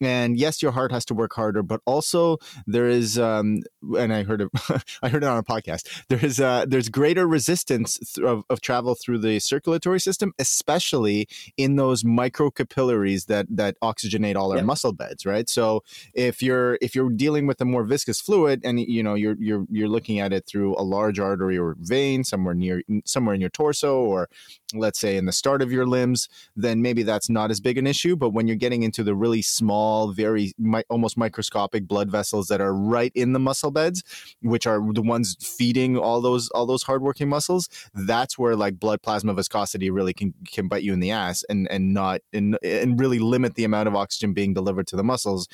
[0.00, 3.60] And yes, your heart has to work harder, but also there is, um,
[3.98, 4.48] and I heard it,
[5.02, 6.04] I heard it on a podcast.
[6.08, 11.28] There is uh, there's greater resistance th- of, of travel through the circulatory system, especially
[11.56, 14.66] in those microcapillaries that that oxygenate all our yep.
[14.66, 15.48] muscle beds, right?
[15.48, 15.82] So
[16.14, 19.66] if you're if you're dealing with a more viscous fluid and you know you're you're
[19.70, 23.50] you're looking at it through a large artery or vein somewhere near somewhere in your
[23.50, 24.28] torso or
[24.74, 27.86] let's say in the start of your limbs, then maybe that's not as big an
[27.86, 28.16] issue.
[28.16, 30.52] But when you're getting into the really small, very
[30.88, 34.02] almost microscopic blood vessels that are right in the muscle beds,
[34.42, 39.02] which are the ones feeding all those all those hardworking muscles, that's where like blood
[39.02, 43.00] plasma viscosity really can can bite you in the ass and and not and and
[43.00, 45.48] really limit the amount of oxygen being delivered to the muscles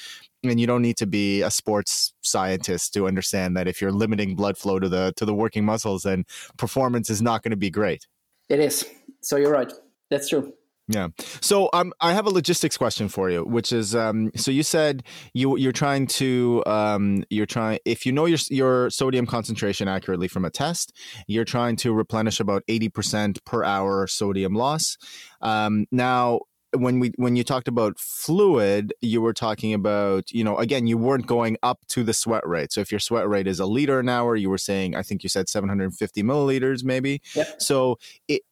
[0.44, 4.36] and you don't need to be a sports scientist to understand that if you're limiting
[4.36, 6.24] blood flow to the to the working muscles then
[6.56, 8.06] performance is not going to be great
[8.48, 8.84] it is.
[9.26, 9.72] So you're right.
[10.08, 10.52] That's true.
[10.86, 11.08] Yeah.
[11.40, 15.02] So um, I have a logistics question for you, which is um, so you said
[15.34, 20.28] you you're trying to um, you're trying if you know your your sodium concentration accurately
[20.28, 24.96] from a test, you're trying to replenish about eighty percent per hour sodium loss.
[25.40, 26.42] Um, now
[26.76, 30.98] when we when you talked about fluid, you were talking about you know again you
[30.98, 32.72] weren't going up to the sweat rate.
[32.72, 35.22] So if your sweat rate is a liter an hour, you were saying I think
[35.22, 37.20] you said 750 milliliters maybe.
[37.34, 37.62] Yep.
[37.62, 37.98] So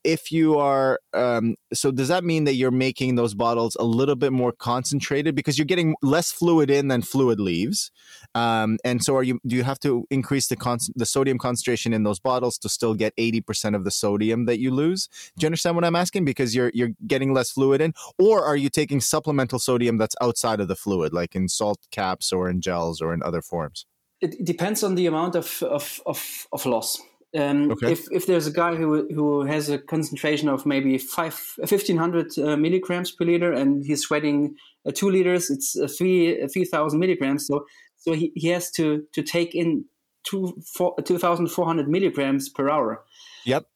[0.05, 4.17] if you are um, so does that mean that you're making those bottles a little
[4.17, 7.91] bit more concentrated because you're getting less fluid in than fluid leaves,
[8.35, 9.41] um, and so are you?
[9.47, 12.95] Do you have to increase the con- the sodium concentration in those bottles to still
[12.95, 15.09] get 80 percent of the sodium that you lose?
[15.37, 16.25] Do you understand what I'm asking?
[16.25, 20.61] Because you're you're getting less fluid in or are you taking supplemental sodium that's outside
[20.61, 23.87] of the fluid, like in salt caps or in gels or in other forms?
[24.21, 27.01] It depends on the amount of of of, of loss.
[27.37, 27.93] Um, okay.
[27.93, 32.39] If if there's a guy who who has a concentration of maybe five fifteen hundred
[32.39, 34.55] uh, milligrams per liter and he's sweating
[34.87, 37.47] uh, two liters, it's uh, three three thousand milligrams.
[37.47, 39.85] So so he, he has to to take in
[40.25, 43.05] two four, 2,400 milligrams per hour.
[43.45, 43.67] Yep.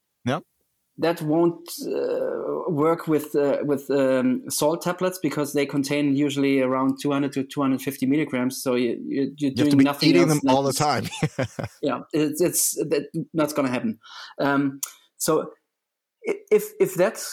[1.00, 6.98] That won't uh, work with uh, with um, salt tablets because they contain usually around
[7.00, 8.60] 200 to 250 milligrams.
[8.60, 11.04] So you, you, are you doing nothing eating them all the time.
[11.82, 13.98] yeah, it's, it's that, that's going to happen.
[14.40, 14.80] Um,
[15.18, 15.52] so
[16.50, 17.24] if if that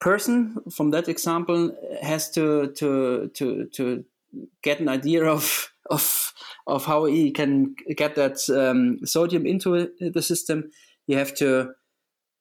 [0.00, 4.04] person from that example has to to to to
[4.62, 6.32] get an idea of of
[6.66, 10.70] of how he can get that um, sodium into the system,
[11.06, 11.72] you have to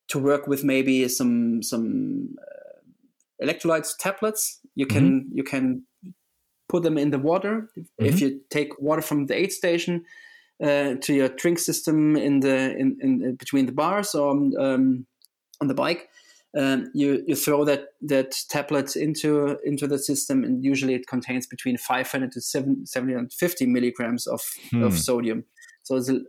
[0.09, 4.59] to work with maybe some some uh, electrolytes tablets.
[4.75, 5.37] You can mm-hmm.
[5.37, 5.83] you can
[6.67, 7.69] put them in the water.
[7.77, 8.05] Mm-hmm.
[8.05, 10.05] If you take water from the aid station
[10.63, 15.05] uh, to your drink system in the in, in between the bars or um,
[15.61, 16.09] on the bike,
[16.57, 21.45] um, you you throw that that tablet into into the system, and usually it contains
[21.45, 24.41] between 500 to 750 milligrams of
[24.71, 24.83] hmm.
[24.83, 25.45] of sodium.
[25.83, 26.21] So it's a,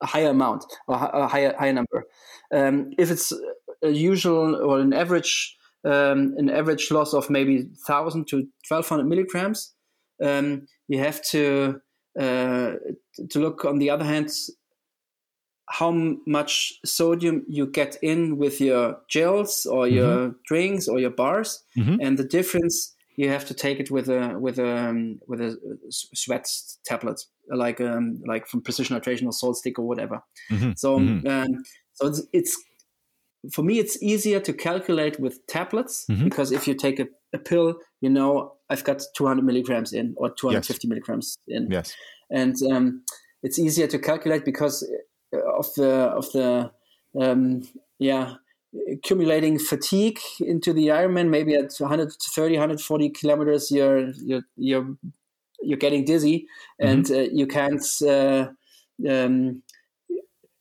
[0.00, 2.04] a higher amount or a higher higher number.
[2.54, 3.32] Um, if it's
[3.82, 9.06] a usual or an average um, an average loss of maybe thousand to twelve hundred
[9.06, 9.74] milligrams,
[10.22, 11.80] um, you have to
[12.18, 12.72] uh,
[13.30, 14.30] to look on the other hand
[15.70, 15.90] how
[16.26, 19.96] much sodium you get in with your gels or mm-hmm.
[19.96, 21.96] your drinks or your bars, mm-hmm.
[22.00, 25.58] and the difference you have to take it with a with a um, with a
[25.90, 26.48] sweat
[26.84, 30.22] tablet like um, like from precision hydration or SaltStick or whatever.
[30.52, 30.72] Mm-hmm.
[30.76, 31.26] So mm-hmm.
[31.26, 32.56] um, so it's, it's,
[33.52, 36.22] for me it's easier to calculate with tablets mm-hmm.
[36.22, 40.30] because if you take a, a, pill, you know I've got 200 milligrams in or
[40.30, 40.88] 250 yes.
[40.88, 41.68] milligrams in.
[41.72, 41.96] Yes,
[42.30, 43.02] and um,
[43.42, 44.88] it's easier to calculate because
[45.32, 46.70] of the of the
[47.20, 47.62] um,
[47.98, 48.34] yeah
[48.92, 51.28] accumulating fatigue into the Ironman.
[51.28, 54.96] Maybe at 130, 140 kilometers, you're you're you're
[55.60, 56.46] you're getting dizzy,
[56.80, 56.88] mm-hmm.
[56.88, 57.84] and uh, you can't.
[58.02, 58.48] Uh,
[59.08, 59.62] um,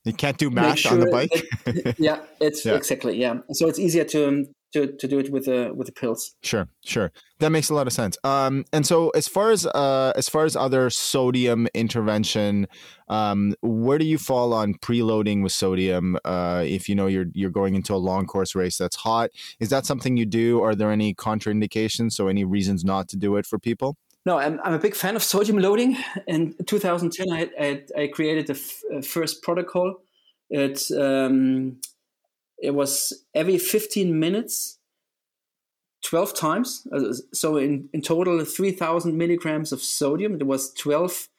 [0.05, 1.31] You can't do math sure on the bike.
[1.65, 2.75] That, yeah, it's yeah.
[2.75, 3.39] exactly yeah.
[3.51, 4.47] So it's easier to
[4.85, 6.35] to, to do it with the with the pills.
[6.41, 7.11] Sure, sure.
[7.39, 8.17] That makes a lot of sense.
[8.23, 12.67] Um, and so as far as uh, as far as other sodium intervention,
[13.09, 16.17] um, where do you fall on preloading with sodium?
[16.25, 19.69] Uh, if you know you're you're going into a long course race that's hot, is
[19.69, 20.61] that something you do?
[20.61, 22.13] Are there any contraindications?
[22.13, 23.97] So any reasons not to do it for people?
[24.27, 25.95] No, I'm, I'm a big fan of sodium loading.
[26.27, 30.01] In 2010, I, I, I created the f- first protocol.
[30.49, 31.79] It um,
[32.59, 34.79] it was every 15 minutes
[36.03, 40.37] 12 times uh, so in, in total 3000 milligrams of sodium.
[40.37, 41.29] There was 12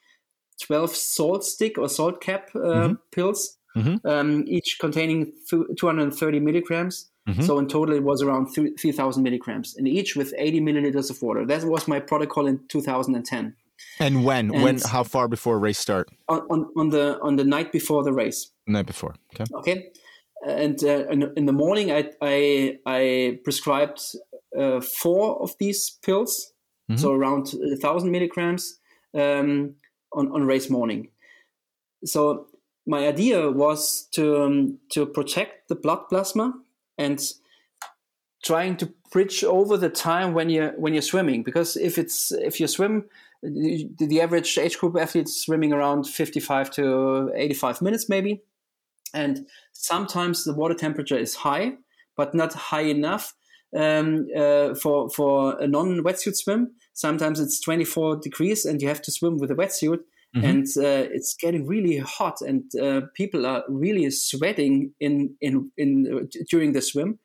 [0.60, 2.94] 12 SaltStick or salt cap uh, mm-hmm.
[3.12, 4.06] pills mm-hmm.
[4.06, 7.10] Um, each containing 230 milligrams.
[7.28, 7.42] Mm-hmm.
[7.42, 11.44] so in total it was around 3000 milligrams and each with 80 milliliters of water.
[11.44, 13.54] That was my protocol in 2010
[14.00, 14.50] and when?
[14.52, 16.08] And when how far before race start?
[16.28, 18.50] on, on, on the on the night before the race.
[18.66, 19.44] Night before okay.
[19.54, 19.92] Okay
[20.46, 24.00] and uh, in, in, the morning I, I, I prescribed
[24.58, 26.52] uh, four of these pills,
[26.90, 27.00] mm-hmm.
[27.00, 28.78] so around a thousand milligrams
[29.14, 29.74] um,
[30.12, 31.08] on on race morning.
[32.04, 32.46] So
[32.86, 36.54] my idea was to um, to protect the blood plasma
[36.96, 37.20] and
[38.44, 42.60] trying to bridge over the time when you when you're swimming because if it's if
[42.60, 43.04] you swim
[43.42, 48.42] the, the average age group athlete is swimming around 55 to 85 minutes maybe
[49.14, 51.72] and sometimes the water temperature is high,
[52.16, 53.34] but not high enough
[53.76, 56.72] um, uh, for for a non wetsuit swim.
[56.94, 60.00] Sometimes it's 24 degrees, and you have to swim with a wetsuit.
[60.36, 60.44] Mm-hmm.
[60.44, 66.06] and uh, it's getting really hot, and uh, people are really sweating in in in
[66.12, 67.18] uh, during the swim.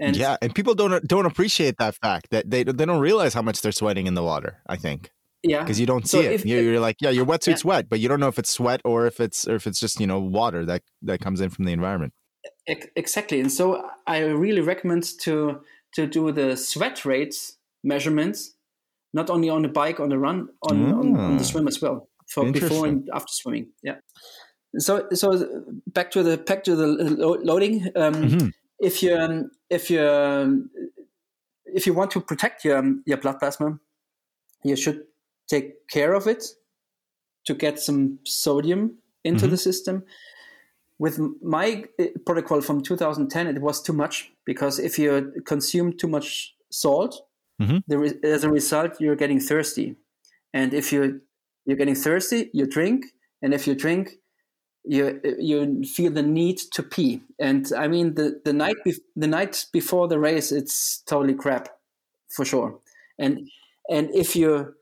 [0.00, 3.42] And yeah, and people don't don't appreciate that fact that they they don't realize how
[3.42, 4.62] much they're sweating in the water.
[4.66, 5.12] I think.
[5.42, 6.32] Yeah, because you don't see so it.
[6.32, 7.68] If, you're, you're, like, yeah, your wetsuit's yeah.
[7.68, 9.98] wet, but you don't know if it's sweat or if it's or if it's just
[9.98, 12.12] you know water that that comes in from the environment.
[12.66, 15.60] Exactly, and so I really recommend to
[15.94, 18.54] to do the sweat rates measurements,
[19.12, 22.08] not only on the bike, on the run, on, on, on the swim as well,
[22.28, 23.68] for before and after swimming.
[23.82, 23.96] Yeah.
[24.78, 27.88] So so back to the back to the loading.
[27.96, 28.48] Um, mm-hmm.
[28.78, 30.70] If you um, if you um,
[31.66, 33.78] if you want to protect your your blood plasma,
[34.64, 35.02] you should
[35.50, 36.44] take care of it
[37.46, 39.50] to get some sodium into mm-hmm.
[39.50, 40.04] the system.
[40.98, 46.08] With my uh, protocol from 2010, it was too much because if you consume too
[46.08, 47.22] much salt,
[47.60, 47.78] mm-hmm.
[47.88, 49.96] there is, as a result, you're getting thirsty.
[50.52, 51.20] And if you
[51.66, 53.06] you're getting thirsty, you drink,
[53.42, 54.16] and if you drink,
[54.84, 57.22] you you feel the need to pee.
[57.38, 61.68] And I mean, the the night be- the night before the race, it's totally crap,
[62.34, 62.80] for sure.
[63.18, 63.48] And
[63.88, 64.74] and if you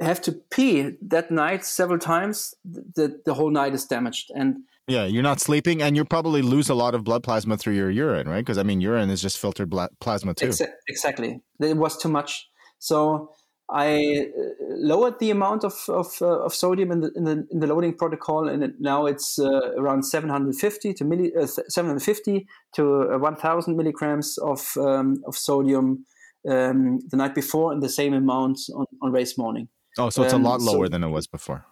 [0.00, 4.30] have to pee that night several times, the, the whole night is damaged.
[4.34, 7.74] And yeah, you're not sleeping, and you probably lose a lot of blood plasma through
[7.74, 8.40] your urine, right?
[8.40, 10.48] Because I mean, urine is just filtered plasma too.
[10.48, 12.48] Exa- exactly, it was too much.
[12.78, 13.32] So
[13.70, 17.60] I uh, lowered the amount of of, uh, of sodium in the, in the, in
[17.60, 23.12] the loading protocol, and it, now it's uh, around 750 to milli, uh, 750 to
[23.12, 26.06] uh, 1,000 milligrams of um, of sodium
[26.48, 29.68] um, the night before, and the same amount on, on race morning.
[29.98, 31.64] Oh, so it's um, a lot lower so, than it was before.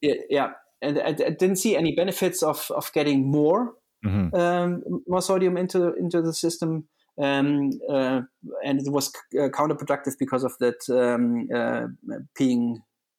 [0.00, 0.52] Yeah,
[0.82, 4.34] and I, I, didn't see any benefits of of getting more mm-hmm.
[4.34, 6.88] um, more sodium into into the system.
[7.20, 8.22] Um, uh,
[8.64, 11.86] and it was uh, counterproductive because of that um, uh,
[12.38, 12.76] peeing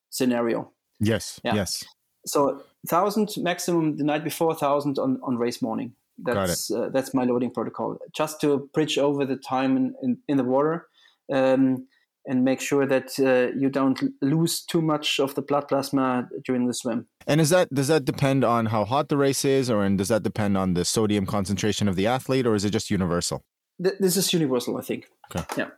[0.10, 0.72] scenario.
[1.00, 1.56] Yes, yeah.
[1.56, 1.84] yes.
[2.26, 5.94] So thousand maximum the night before, thousand on, on race morning.
[6.18, 10.38] That's uh, that's my loading protocol, just to bridge over the time in, in, in
[10.38, 10.88] the water.
[11.32, 11.88] Um,
[12.25, 16.67] and make sure that uh, you don't lose too much of the blood plasma during
[16.67, 17.07] the swim.
[17.27, 20.07] And is that does that depend on how hot the race is, or and does
[20.10, 23.43] that depend on the sodium concentration of the athlete, or is it just universal?
[23.84, 25.07] Th- this is universal, I think.
[25.36, 25.45] Okay.
[25.57, 25.69] Yeah.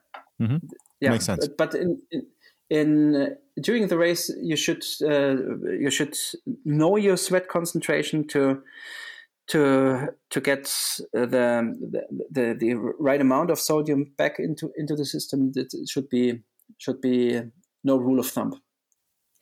[0.41, 0.58] Mm-hmm.
[0.99, 1.12] Yeah.
[1.12, 1.47] Makes sense.
[1.47, 2.25] But in, in,
[2.69, 3.29] in uh,
[3.62, 5.36] during the race, you should uh,
[5.79, 6.17] you should
[6.65, 8.62] know your sweat concentration to
[9.47, 10.65] to to get
[11.15, 16.10] uh, the, the the right amount of sodium back into into the system that should
[16.10, 16.41] be
[16.77, 17.41] should be
[17.83, 18.62] no rule of thumb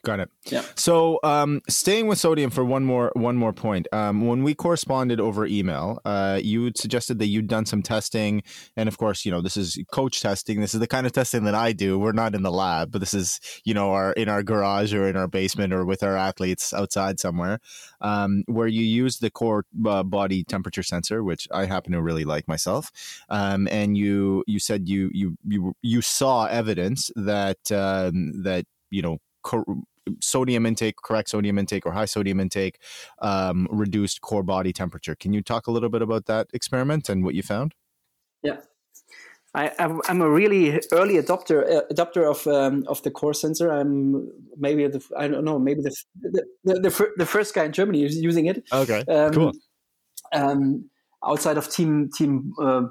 [0.03, 0.29] Got it.
[0.45, 0.63] Yeah.
[0.75, 3.87] So, um, staying with sodium for one more one more point.
[3.91, 8.41] Um, when we corresponded over email, uh, you suggested that you'd done some testing,
[8.75, 10.59] and of course, you know this is coach testing.
[10.59, 11.99] This is the kind of testing that I do.
[11.99, 15.07] We're not in the lab, but this is you know our in our garage or
[15.07, 17.59] in our basement or with our athletes outside somewhere,
[18.01, 22.25] um, where you use the core uh, body temperature sensor, which I happen to really
[22.25, 22.91] like myself.
[23.29, 29.03] Um, and you you said you you you you saw evidence that um, that you
[29.03, 29.19] know
[30.21, 32.79] sodium intake, correct sodium intake, or high sodium intake
[33.19, 35.15] um, reduced core body temperature.
[35.15, 37.73] Can you talk a little bit about that experiment and what you found?
[38.43, 38.57] Yeah.
[39.53, 43.69] I, am a really early adopter uh, adopter of um, of the core sensor.
[43.69, 47.73] I'm maybe the I don't know maybe the the, the, the, the first guy in
[47.73, 48.63] Germany is using it.
[48.71, 49.51] Okay, um, cool.
[50.31, 50.89] Um,
[51.25, 52.83] outside of team team uh,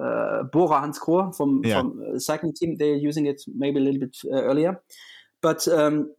[0.00, 1.80] uh, Bora Hansgrohe from yeah.
[1.80, 4.80] from uh, cycling team, they're using it maybe a little bit uh, earlier.
[5.42, 6.14] But um,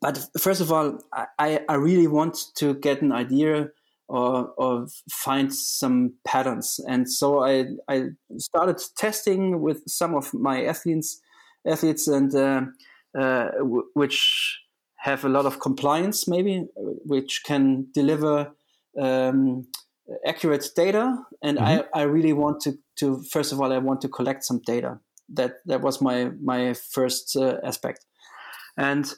[0.00, 0.98] but first of all,
[1.38, 3.70] I, I really want to get an idea
[4.08, 10.64] or, or find some patterns, and so I I started testing with some of my
[10.64, 11.20] athletes
[11.66, 12.62] athletes and uh,
[13.18, 14.60] uh, w- which
[14.96, 16.66] have a lot of compliance maybe
[17.04, 18.50] which can deliver
[19.00, 19.66] um,
[20.26, 21.18] accurate data.
[21.42, 21.82] And mm-hmm.
[21.94, 24.98] I, I really want to, to first of all i want to collect some data.
[25.30, 28.04] That that was my my first uh, aspect.
[28.78, 29.12] And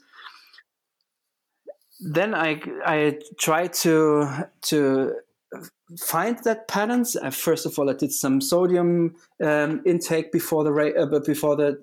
[2.00, 4.26] then i i tried to
[4.62, 5.12] to
[5.98, 10.70] find that patterns uh, first of all i did some sodium um, intake before the
[10.72, 11.78] uh, before the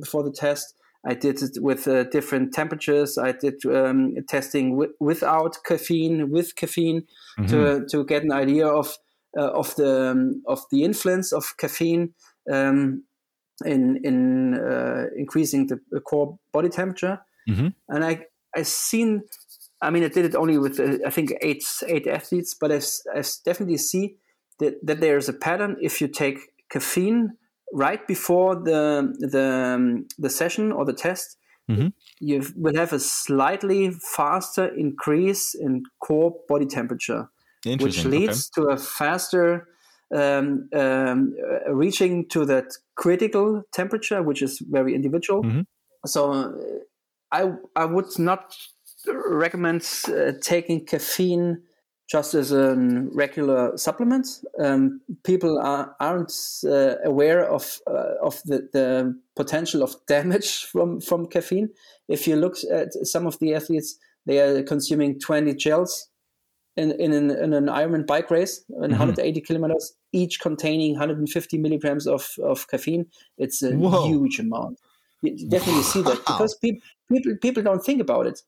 [0.00, 0.74] before the test
[1.06, 3.16] I did it with uh, different temperatures.
[3.16, 7.04] I did um, testing w- without caffeine, with caffeine,
[7.38, 7.46] mm-hmm.
[7.46, 8.96] to to get an idea of
[9.38, 12.14] uh, of the um, of the influence of caffeine
[12.52, 13.04] um,
[13.64, 17.20] in in uh, increasing the, the, core body temperature.
[17.48, 17.68] Mm-hmm.
[17.88, 19.22] And I I seen.
[19.80, 22.80] I mean, I did it only with uh, I think eight eight athletes, but I,
[23.14, 24.16] I definitely see
[24.58, 25.76] that that there is a pattern.
[25.80, 26.38] If you take
[26.70, 27.32] caffeine
[27.72, 31.36] right before the the um, the session or the test,
[31.70, 31.88] mm-hmm.
[32.20, 37.28] you will have a slightly faster increase in core body temperature,
[37.64, 38.62] which leads okay.
[38.62, 39.68] to a faster
[40.14, 45.42] um, um, uh, reaching to that critical temperature, which is very individual.
[45.42, 45.60] Mm-hmm.
[46.06, 46.52] So, uh,
[47.32, 48.54] I I would not
[49.14, 51.62] recommend uh, taking caffeine
[52.08, 52.76] just as a
[53.12, 54.26] regular supplement.
[54.60, 56.32] Um, people are, aren't
[56.64, 61.70] uh, aware of uh, of the, the potential of damage from from caffeine.
[62.08, 66.08] If you look at some of the athletes, they are consuming 20 gels
[66.76, 68.92] in in an, in an Ironman bike race, in mm-hmm.
[68.92, 73.06] 180 kilometers, each containing 150 milligrams of, of caffeine.
[73.38, 74.06] It's a Whoa.
[74.06, 74.78] huge amount.
[75.22, 78.42] You definitely see that because people people people don't think about it.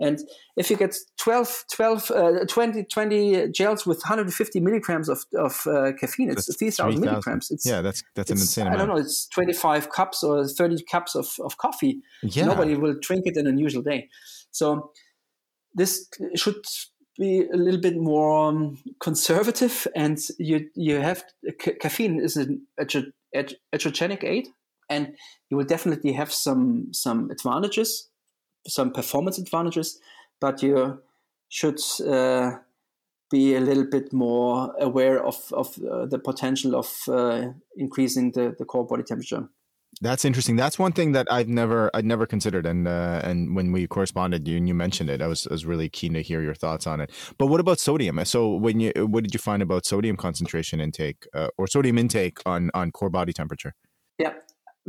[0.00, 0.18] And
[0.56, 5.92] if you get 12, 12 uh, 20, 20 gels with 150 milligrams of, of uh,
[6.00, 7.50] caffeine, it's 3,000 3, milligrams.
[7.50, 11.14] It's, yeah, that's that's an insane I don't know, it's 25 cups or 30 cups
[11.14, 12.00] of, of coffee.
[12.22, 12.46] Yeah.
[12.46, 14.08] Nobody will drink it in an usual day.
[14.52, 14.90] So
[15.74, 16.64] this should
[17.18, 21.22] be a little bit more um, conservative and you you have
[21.60, 24.48] ca- caffeine is an adrenergic aid
[24.88, 25.14] and
[25.50, 28.09] you will definitely have some some advantages
[28.66, 30.00] some performance advantages,
[30.40, 31.00] but you
[31.48, 32.52] should uh,
[33.30, 38.54] be a little bit more aware of, of uh, the potential of uh, increasing the,
[38.58, 39.48] the core body temperature.
[40.00, 40.56] That's interesting.
[40.56, 44.46] That's one thing that I've never I'd never considered, and uh, and when we corresponded,
[44.46, 46.86] you and you mentioned it, I was I was really keen to hear your thoughts
[46.86, 47.10] on it.
[47.38, 48.24] But what about sodium?
[48.24, 52.38] So when you what did you find about sodium concentration intake uh, or sodium intake
[52.46, 53.74] on on core body temperature?
[54.16, 54.34] Yeah,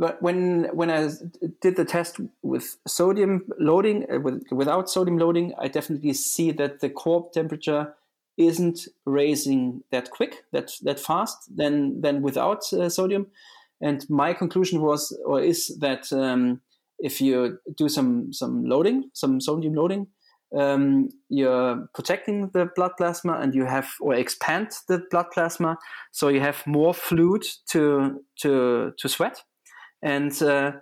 [0.02, 1.10] but when when I
[1.60, 6.80] did the test with sodium loading, uh, with, without sodium loading, I definitely see that
[6.80, 7.94] the core temperature
[8.36, 13.28] isn't raising that quick, that that fast, than than without uh, sodium.
[13.80, 16.62] And my conclusion was, or is that um,
[16.98, 20.08] if you do some some loading, some sodium loading,
[20.58, 25.78] um, you're protecting the blood plasma and you have or expand the blood plasma,
[26.10, 29.44] so you have more fluid to to to sweat
[30.02, 30.72] and uh,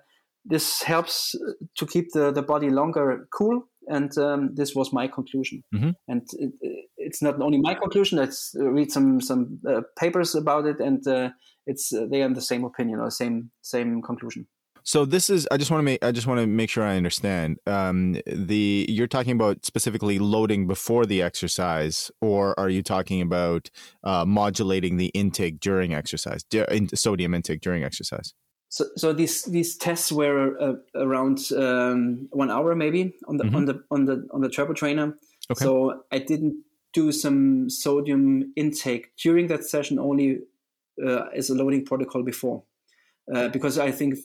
[0.45, 1.35] this helps
[1.77, 3.65] to keep the, the body longer cool.
[3.89, 5.63] And um, this was my conclusion.
[5.75, 5.91] Mm-hmm.
[6.09, 6.53] and it,
[6.97, 8.19] it's not only my conclusion.
[8.19, 10.81] I read some some uh, papers about it.
[10.81, 11.31] And uh,
[11.67, 14.47] it's uh, they are in the same opinion or same same conclusion.
[14.83, 16.97] So this is i just want to make i just want to make sure i
[16.97, 17.59] understand.
[17.67, 23.71] Um, the you're talking about specifically loading before the exercise or are you talking about
[24.05, 26.45] uh, modulating the intake during exercise
[26.95, 28.35] sodium intake during exercise
[28.71, 33.57] so, so these these tests were uh, around um, one hour maybe on the mm-hmm.
[33.57, 35.19] on the on the on the turbo trainer.
[35.51, 35.65] Okay.
[35.65, 36.55] So I didn't
[36.93, 40.39] do some sodium intake during that session only
[41.05, 42.63] uh, as a loading protocol before,
[43.35, 44.19] uh, because I think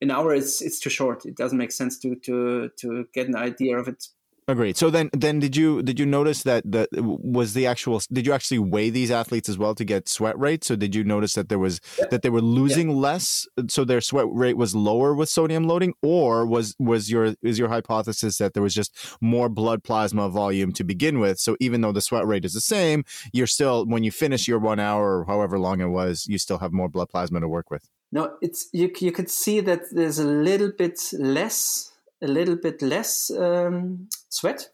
[0.00, 1.26] an hour is it's too short.
[1.26, 4.06] It doesn't make sense to to to get an idea of it
[4.50, 4.76] Agreed.
[4.76, 8.02] So then, then did you did you notice that the was the actual?
[8.12, 10.64] Did you actually weigh these athletes as well to get sweat rate?
[10.64, 12.06] So did you notice that there was yeah.
[12.10, 12.96] that they were losing yeah.
[12.96, 17.60] less, so their sweat rate was lower with sodium loading, or was was your is
[17.60, 21.38] your hypothesis that there was just more blood plasma volume to begin with?
[21.38, 24.58] So even though the sweat rate is the same, you're still when you finish your
[24.58, 27.70] one hour or however long it was, you still have more blood plasma to work
[27.70, 27.88] with.
[28.10, 28.90] No, it's you.
[28.98, 31.90] You could see that there's a little bit less
[32.22, 34.70] a little bit less um, sweat.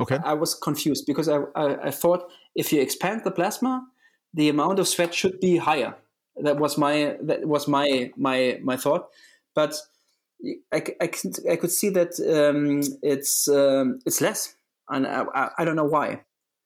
[0.00, 0.18] Okay.
[0.24, 3.86] I was confused because I, I, I, thought if you expand the plasma,
[4.34, 5.94] the amount of sweat should be higher.
[6.36, 9.08] That was my that was my my my thought,
[9.54, 9.74] but
[10.72, 11.10] I, I,
[11.50, 14.54] I could see that um, it's um, it's less,
[14.90, 16.20] and I, I, I don't know why.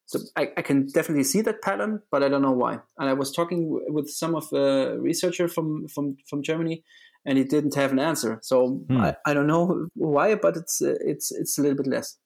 [0.07, 2.81] So I, I can definitely see that pattern, but I don't know why.
[2.99, 6.83] And I was talking with some of the researcher from from from Germany,
[7.25, 8.39] and he didn't have an answer.
[8.43, 8.97] So hmm.
[8.97, 12.17] I, I don't know why, but it's it's it's a little bit less.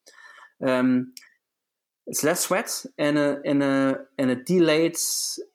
[0.65, 1.13] Um,
[2.07, 4.97] it's less sweat and a and a and a delayed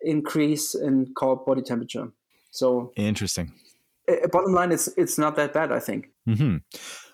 [0.01, 2.11] increase in core body temperature.
[2.51, 3.53] So interesting.
[4.09, 6.09] Uh, bottom line, it's it's not that bad, I think.
[6.27, 6.57] Mm-hmm.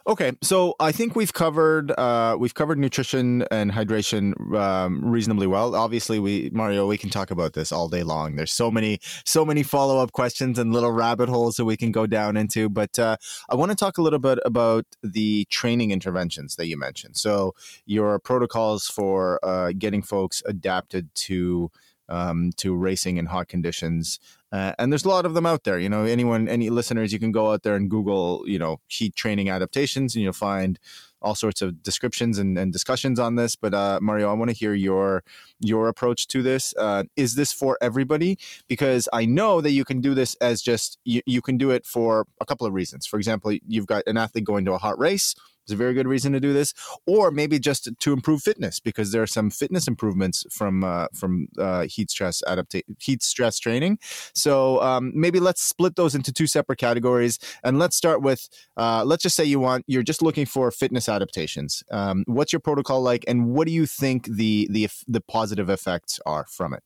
[0.07, 5.73] Okay, so I think we've covered uh, we've covered nutrition and hydration um, reasonably well.
[5.73, 8.35] Obviously, we Mario, we can talk about this all day long.
[8.35, 11.91] There's so many so many follow up questions and little rabbit holes that we can
[11.91, 12.69] go down into.
[12.69, 13.17] But uh,
[13.49, 17.17] I want to talk a little bit about the training interventions that you mentioned.
[17.17, 17.55] So
[17.87, 21.71] your protocols for uh, getting folks adapted to
[22.09, 24.19] um, to racing in hot conditions.
[24.55, 25.77] Uh, and there's a lot of them out there.
[25.77, 29.13] You know, anyone, any listeners, you can go out there and Google, you know, heat
[29.13, 30.79] training adaptations, and you'll find
[31.21, 33.57] all sorts of descriptions and, and discussions on this.
[33.57, 35.25] But uh, Mario, I want to hear your
[35.59, 36.73] your approach to this.
[36.77, 38.37] Uh, is this for everybody?
[38.69, 41.85] Because I know that you can do this as just you, you can do it
[41.85, 43.05] for a couple of reasons.
[43.05, 45.35] For example, you've got an athlete going to a hot race
[45.65, 46.73] it's a very good reason to do this,
[47.07, 51.47] or maybe just to improve fitness because there are some fitness improvements from uh, from
[51.57, 53.97] uh, heat stress adaptation, heat stress training.
[54.33, 58.47] So um, maybe let's split those into two separate categories, and let's start with
[58.77, 61.83] uh, let's just say you want you're just looking for fitness adaptations.
[61.89, 66.19] Um, what's your protocol like, and what do you think the the the positive effects
[66.27, 66.83] are from it?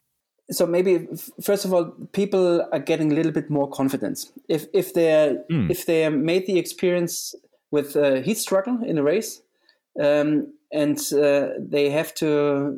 [0.52, 1.08] so maybe
[1.42, 5.70] first of all people are getting a little bit more confidence if if they mm.
[5.70, 7.36] if they made the experience
[7.72, 9.42] with uh, heat struggle in a race,
[10.02, 12.78] um, and uh, they have to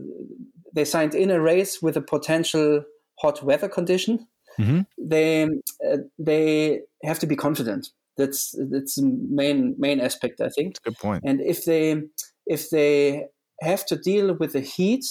[0.74, 2.84] they signed in a race with a potential
[3.20, 4.28] hot weather condition.
[4.60, 4.82] Mm-hmm.
[4.98, 7.90] They uh, they have to be confident.
[8.18, 10.82] That's that's the main main aspect, I think.
[10.84, 11.24] good point.
[11.26, 12.02] And if they
[12.46, 13.28] if they
[13.62, 15.06] have to deal with the heat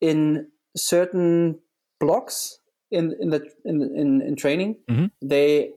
[0.00, 1.60] in certain
[2.00, 2.58] blocks
[2.90, 5.06] in in the in in, in training, mm-hmm.
[5.22, 5.72] they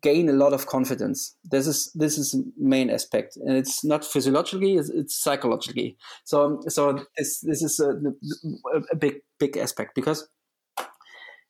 [0.00, 1.36] gain a lot of confidence.
[1.44, 5.96] This is this is main aspect, and it's not physiologically; it's, it's psychologically.
[6.24, 7.94] So so this this is a,
[8.90, 10.28] a, big big aspect because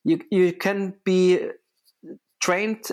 [0.04, 1.48] you you can be
[2.40, 2.88] trained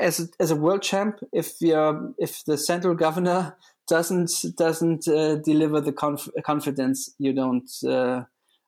[0.00, 5.80] as as a world champ if you if the central governor doesn't doesn't uh, deliver
[5.80, 8.22] the conf- confidence you don't uh,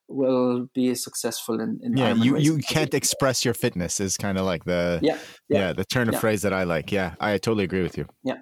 [0.08, 4.44] will be successful in, in yeah you, you can't express your fitness is kind of
[4.44, 6.20] like the yeah yeah, yeah the turn of yeah.
[6.20, 6.92] phrase that i like.
[6.92, 8.06] Yeah i totally agree with you.
[8.22, 8.38] Yeah.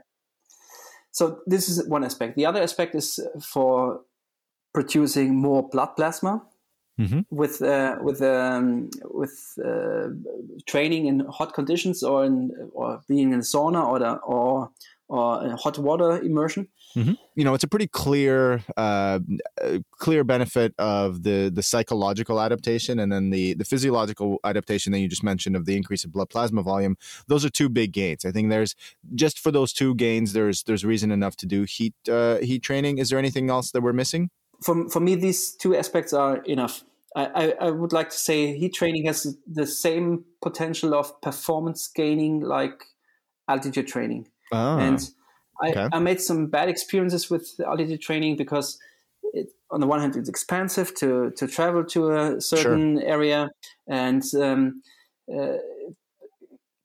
[1.11, 2.35] So this is one aspect.
[2.35, 4.01] The other aspect is for
[4.73, 6.43] producing more blood plasma
[6.99, 7.21] mm-hmm.
[7.31, 10.09] with uh, with um, with uh,
[10.67, 14.71] training in hot conditions or in or being in a sauna or the, or
[15.09, 17.13] or hot water immersion Mm-hmm.
[17.35, 19.19] You know, it's a pretty clear, uh,
[19.93, 25.09] clear benefit of the the psychological adaptation, and then the the physiological adaptation that you
[25.09, 26.97] just mentioned of the increase of blood plasma volume.
[27.27, 28.25] Those are two big gains.
[28.25, 28.77] I think there's
[29.15, 32.99] just for those two gains, there's there's reason enough to do heat uh, heat training.
[32.99, 34.31] Is there anything else that we're missing?
[34.63, 36.85] For for me, these two aspects are enough.
[37.17, 41.89] I, I, I would like to say heat training has the same potential of performance
[41.89, 42.85] gaining like
[43.49, 44.29] altitude training.
[44.53, 44.79] Ah.
[44.79, 45.01] And
[45.61, 48.79] I, I made some bad experiences with altitude training because
[49.33, 53.09] it, on the one hand it's expensive to to travel to a certain sure.
[53.09, 53.51] area
[53.87, 54.83] and um,
[55.31, 55.59] uh,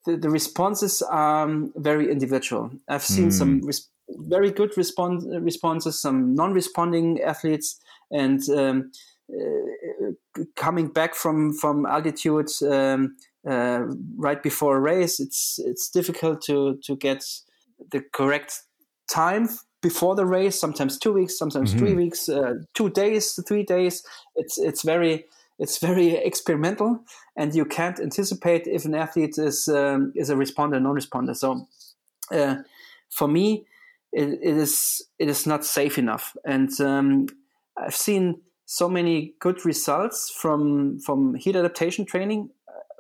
[0.05, 3.33] the, the, responses are very individual i've seen mm.
[3.33, 7.79] some res- very good response, responses some non-responding athletes
[8.11, 8.91] and um,
[9.31, 13.15] uh, coming back from from altitude um,
[13.47, 13.83] uh,
[14.17, 17.23] right before a race it's it's difficult to to get
[17.91, 18.63] the correct
[19.09, 19.49] time
[19.81, 21.79] before the race sometimes two weeks sometimes mm-hmm.
[21.79, 24.03] three weeks uh, two days three days
[24.35, 25.25] it's it's very
[25.57, 26.99] it's very experimental
[27.35, 31.67] and you can't anticipate if an athlete is um, is a responder non-responder so
[32.31, 32.55] uh,
[33.09, 33.65] for me
[34.11, 36.35] it, it is it is not safe enough.
[36.45, 37.27] And um,
[37.77, 42.49] I've seen so many good results from from heat adaptation training.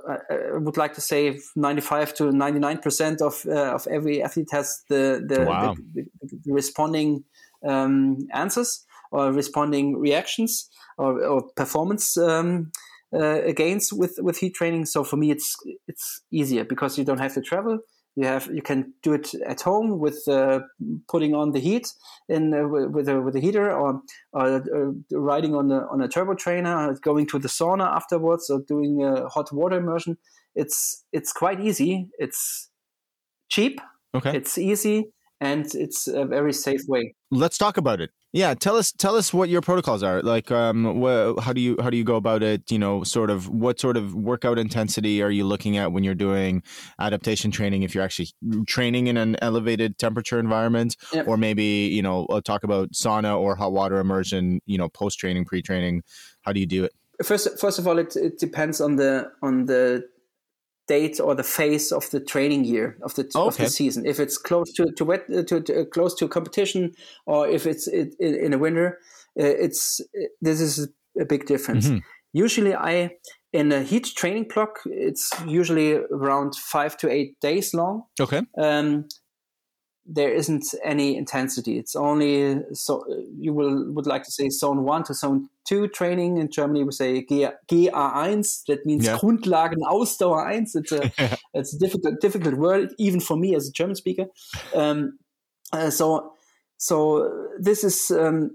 [0.09, 4.83] I, would like to say 95 to 99 percent of uh, of every athlete has
[4.89, 5.75] the the, Wow.
[5.93, 7.23] the, the, the responding
[7.67, 12.71] um, answers or responding reactions or, or performance um,
[13.13, 14.85] uh, gains with with heat training.
[14.85, 15.55] So for me, it's
[15.87, 17.79] it's easier because you don't have to travel.
[18.15, 20.59] You have you can do it at home with uh,
[21.07, 21.87] putting on the heat
[22.27, 24.01] in uh, with with a, with a heater or,
[24.33, 28.61] or uh, riding on a on a turbo trainer, going to the sauna afterwards, or
[28.67, 30.17] doing a hot water immersion.
[30.55, 32.09] It's it's quite easy.
[32.17, 32.69] It's
[33.49, 33.79] cheap.
[34.13, 34.35] Okay.
[34.35, 37.15] It's easy and it's a very safe way.
[37.31, 38.11] Let's talk about it.
[38.31, 40.21] Yeah, tell us tell us what your protocols are.
[40.21, 42.69] Like, um, wha how do you how do you go about it?
[42.69, 46.13] You know, sort of what sort of workout intensity are you looking at when you're
[46.13, 46.61] doing
[46.99, 47.81] adaptation training?
[47.81, 48.27] If you're actually
[48.67, 51.27] training in an elevated temperature environment, Yep.
[51.27, 54.61] or maybe you know, uh, talk about sauna or hot water immersion.
[54.67, 56.03] You know, post training, pre training.
[56.41, 56.93] How do you do it?
[57.23, 60.07] First, first of all, it, it depends on the on the
[60.89, 64.05] date or the phase of the training year of the Oh, of the season.
[64.05, 66.91] If it's close to to wet to, to uh, close to competition,
[67.25, 68.97] or if it's in, in a winter,
[69.39, 70.01] uh, it's
[70.41, 70.89] this is
[71.21, 71.89] a big difference.
[71.89, 72.01] Mhm.
[72.33, 73.11] Usually, I
[73.51, 78.03] in a heat training block, it's usually around five to eight days long.
[78.21, 78.41] Okay.
[78.57, 79.05] um,
[80.11, 81.77] there isn't any intensity.
[81.77, 83.05] It's only so
[83.39, 86.37] you will would like to say zone one to zone two training.
[86.37, 88.65] In Germany, we say G- GA1.
[88.67, 89.17] That means Yeah.
[89.17, 90.65] Grundlagen Ausdauer 1.
[90.75, 91.11] It's a
[91.53, 94.25] it's a difficult difficult word even for me as a German speaker.
[94.73, 95.19] Um,
[95.71, 96.33] uh, so
[96.77, 97.29] so
[97.59, 98.51] this is um,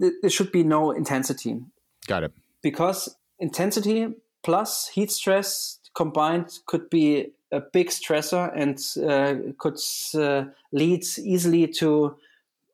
[0.00, 1.60] th- there should be no intensity
[2.06, 2.32] Got it.
[2.62, 4.08] because intensity
[4.42, 8.76] plus heat stress combined could be a big stressor and
[9.10, 9.78] uh, could
[10.14, 12.16] uh, lead easily to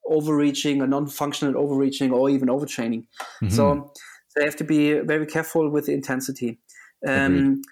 [0.04, 3.04] overreaching or non-functional overreaching or even overtraining
[3.42, 3.50] Mhm.
[3.50, 3.92] so
[4.34, 6.58] they have to be very careful with the intensity
[7.06, 7.62] um,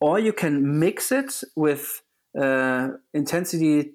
[0.00, 2.02] or you can mix it with
[2.38, 3.92] uh, intensity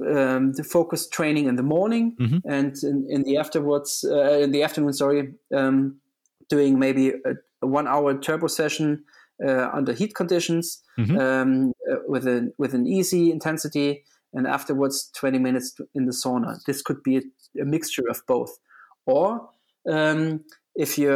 [0.00, 2.40] um, the focused training in the morning Mhm.
[2.44, 6.00] and in, in the afterwards uh, in the afternoon sorry um,
[6.48, 9.04] doing maybe a, a one hour turbo session
[9.46, 11.18] uh, under heat conditions Mhm.
[11.20, 16.62] um, uh, with an with an easy intensity and afterwards 20 minutes in the sauna
[16.66, 17.22] this could be a,
[17.62, 18.58] a mixture of both
[19.06, 19.48] or
[19.88, 21.12] um, if you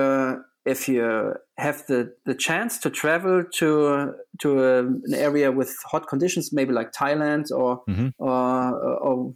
[0.66, 6.06] if you have the, the chance to travel to to a, an area with hot
[6.06, 8.12] conditions, maybe like Thailand or Mhm.
[8.18, 9.34] or, or,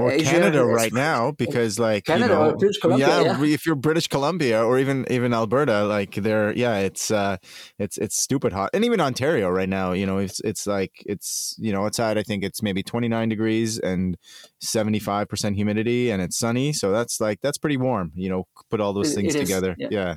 [0.00, 3.40] or Asia, Canada right now because like Canada you know, or British Columbia, yeah.
[3.40, 7.36] re- if you're British Columbia or even even Alberta like they're yeah it's uh
[7.78, 8.70] it's it's stupid hot.
[8.74, 12.24] And even Ontario right now you know it's it's like it's you know outside I
[12.24, 14.16] think it's maybe 29 degrees and
[14.64, 16.72] 75% humidity and it's sunny.
[16.72, 19.48] So that's like that's pretty warm you know put all those It- things it is,
[19.48, 19.76] together.
[19.78, 19.88] Yeah.
[19.90, 20.16] yeah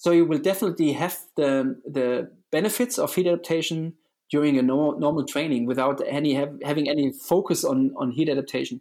[0.00, 3.92] So you will definitely have the the benefits of heat adaptation
[4.30, 8.80] during a normal, normal training without any have, having any focus on on heat adaptation.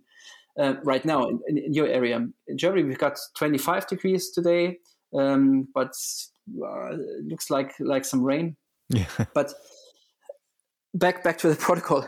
[0.58, 4.78] Uh, right now in, in, your area, in Germany, we've got 25 degrees today,
[5.14, 5.94] um, but
[6.64, 8.56] uh, it looks like like some rain.
[8.90, 9.54] yeah But
[10.94, 12.08] back back to the protocol.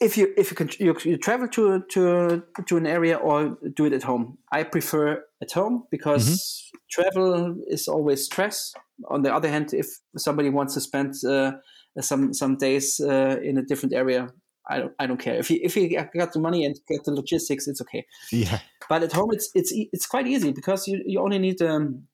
[0.00, 3.84] If you if you can you, you travel to to to an area or do
[3.84, 8.74] it at home, I prefer at home because travel is always stress.
[9.08, 9.86] On the other hand, if
[10.16, 11.52] somebody wants to spend uh,
[12.00, 14.28] some some days uh, in a different area,
[14.68, 15.34] I don't I don't care.
[15.34, 18.06] If you if you got the money and get the logistics, it's okay.
[18.30, 22.06] yeah But at home, it's it's it's quite easy because you, you only need um,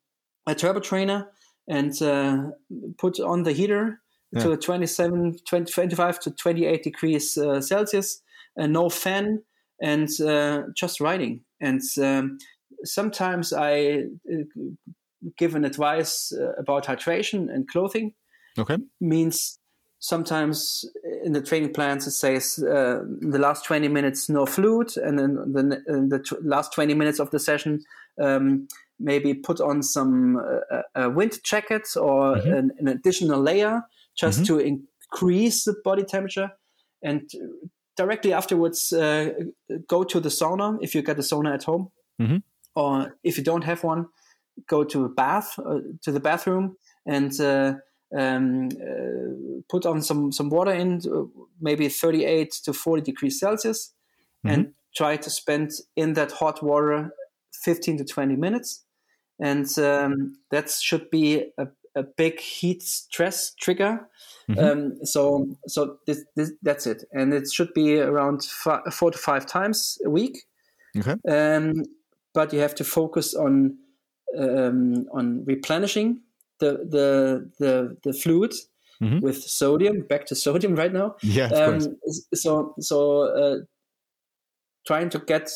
[0.46, 1.28] a turbo trainer
[1.68, 2.50] and uh,
[2.98, 4.00] put on the heater
[4.38, 8.22] to 27, 20, 25 to 28 degrees uh, Celsius,
[8.56, 9.42] and no fan,
[9.80, 11.42] and uh, just riding.
[11.60, 12.38] And um,
[12.86, 14.44] sometimes I uh,
[15.36, 18.12] give an advice uh, about hydration and clothing
[18.58, 19.58] okay means
[19.98, 20.84] sometimes
[21.24, 25.34] in the training plans it says uh, the last 20 minutes no fluid and then
[25.52, 27.80] the, in the t- last 20 minutes of the session
[28.20, 28.68] um,
[29.00, 32.58] maybe put on some uh, a wind jacket or Mhm.
[32.58, 33.82] an, an additional layer
[34.14, 34.46] just Mhm.
[34.46, 36.50] to increase the body temperature
[37.02, 37.22] and
[37.96, 39.30] directly afterwards uh,
[39.88, 42.42] go to the sauna if you get a sauna at home Mhm.
[42.76, 44.06] Or if you don't have one
[44.68, 47.74] go to a bath uh, to the bathroom and uh,
[48.16, 51.24] um, uh, put on some some water in uh,
[51.60, 53.92] maybe 38 to 40 degrees celsius
[54.44, 57.10] and try to spend in that hot water
[57.64, 58.84] 15 to 20 minutes
[59.40, 64.08] and um, that should be a, a big heat stress trigger.
[64.48, 64.64] Mm-hmm.
[64.64, 69.46] Um, so so this, this, that's it, and it should be around four to five
[69.46, 70.38] times a week.
[70.96, 71.16] Okay.
[71.28, 71.82] Um,
[72.36, 73.78] but you have to focus on
[74.38, 76.20] um, on replenishing
[76.60, 78.52] the the the, the fluid
[79.02, 79.20] mm-hmm.
[79.20, 80.02] with sodium.
[80.02, 81.16] Back to sodium right now.
[81.22, 81.46] Yeah.
[81.46, 81.96] Um,
[82.34, 83.56] so so uh,
[84.86, 85.50] trying to get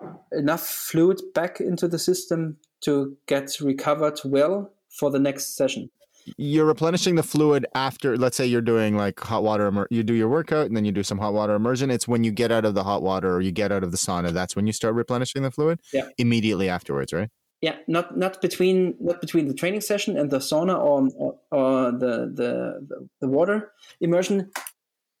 [0.00, 5.90] uh, enough fluid back into the system to get recovered well for the next session
[6.36, 10.28] you're replenishing the fluid after let's say you're doing like hot water you do your
[10.28, 12.74] workout and then you do some hot water immersion it's when you get out of
[12.74, 15.42] the hot water or you get out of the sauna that's when you start replenishing
[15.42, 15.80] the fluid?
[15.92, 16.08] Yeah.
[16.18, 17.28] Immediately afterwards right?
[17.60, 21.92] Yeah not not between not between the training session and the sauna or or, or
[21.92, 24.50] the, the the water immersion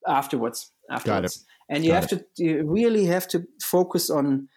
[0.06, 1.44] afterwards afterwards.
[1.68, 2.36] And you Got have it.
[2.36, 4.48] to you really have to focus on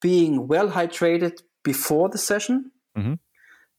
[0.00, 3.14] being well hydrated before the session mm-hmm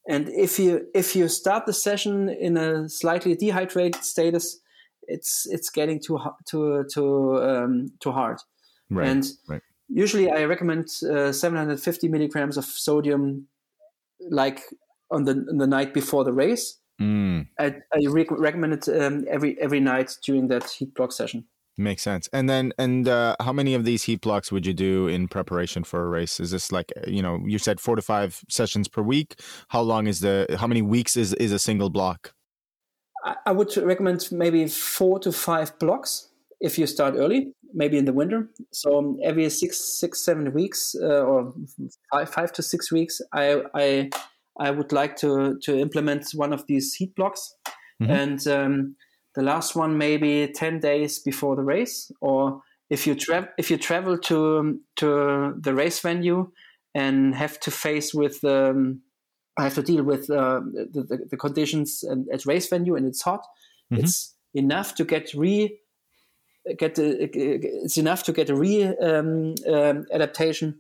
[0.10, 4.60] and if you if you start the session in a slightly dehydrated status,
[5.04, 8.40] it's it's getting too too too um, too hard.
[8.90, 9.08] Right.
[9.08, 9.62] And right.
[9.88, 13.48] usually, I recommend uh, 750 milligrams of sodium,
[14.32, 14.62] like
[15.12, 16.80] on the on the night before the race.
[17.00, 17.48] Mm.
[17.60, 21.46] I, I rec- recommend it um, every every night during that heat block session.
[21.80, 22.28] Makes sense.
[22.34, 25.86] And then, and uh, how many of these heat blocks would you do in preparation
[25.86, 26.42] for a race?
[26.42, 29.40] Is this like you know you said four to five sessions per week?
[29.70, 30.58] How long is the?
[30.60, 32.34] How many weeks is is a single block?
[33.46, 36.28] I would recommend maybe four to five blocks
[36.60, 38.50] if you start early, maybe in the winter.
[38.74, 41.54] So um, every six, six, seven weeks uh, or
[42.12, 44.10] five, five to six weeks, I, I,
[44.60, 47.56] I would like to to implement one of these heat blocks,
[48.02, 48.12] mm-hmm.
[48.12, 48.96] and um,
[49.36, 53.78] the last one maybe 10 days before the race or if you travel if you
[53.78, 56.52] travel to to the race venue
[56.96, 59.02] and have to face with um,
[59.58, 63.22] I have to deal with uh, the, the, the, conditions at race venue and it's
[63.22, 63.46] hot.
[63.92, 64.06] Mm-hmm.
[64.06, 65.78] It's enough to get re
[66.78, 67.30] get a,
[67.84, 70.80] it's enough to get a re um, um, adaptation.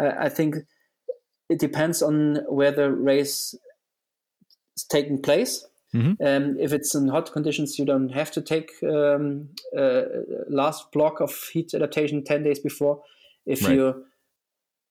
[0.00, 0.56] Uh, I think
[1.48, 3.54] it depends on where the race
[4.76, 5.66] is taking place.
[5.94, 6.24] Mm-hmm.
[6.24, 10.02] Um, if it's in hot conditions, you don't have to take um, uh,
[10.48, 13.02] last block of heat adaptation 10 days before.
[13.46, 13.74] If right.
[13.74, 14.04] you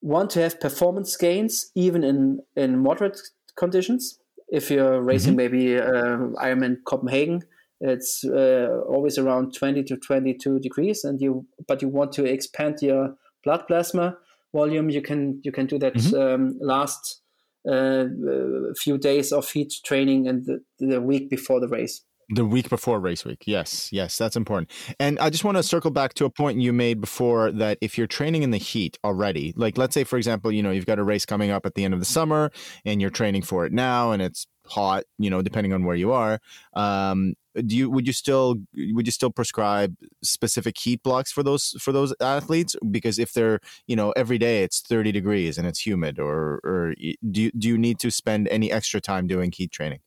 [0.02, 3.20] want to have performance gains, even in, in moderate
[3.56, 4.20] conditions,
[4.50, 5.54] if you're racing mm-hmm.
[5.54, 7.44] maybe uh, Ironman Copenhagen,
[7.82, 12.80] it's uh, always around 20 to 22 degrees, and you but you want to expand
[12.82, 14.18] your blood plasma
[14.54, 16.20] volume, you can you can do that mm-hmm.
[16.20, 17.22] um, last
[17.66, 22.04] a few days of heat training and the, the week before the race.
[22.32, 23.44] The week before race week.
[23.48, 24.70] Yes, yes, that's important.
[25.00, 27.98] And I just want to circle back to a point you made before that if
[27.98, 31.00] you're training in the heat already, like let's say, for example, you know, you've got
[31.00, 32.52] a race coming up at the end of the summer
[32.86, 36.12] and you're training for it now and it's hot, you know, depending on where you
[36.12, 36.40] are.
[36.76, 37.34] Um,
[37.66, 41.92] do you would you still would you still prescribe specific heat blocks for those for
[41.92, 46.20] those athletes because if they're you know every day it's 30 degrees and it's humid
[46.20, 46.94] or or
[47.32, 50.00] do you, do you need to spend any extra time doing heat training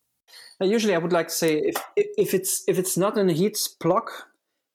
[0.61, 3.59] usually i would like to say if if it's if it's not in a heat
[3.81, 4.11] block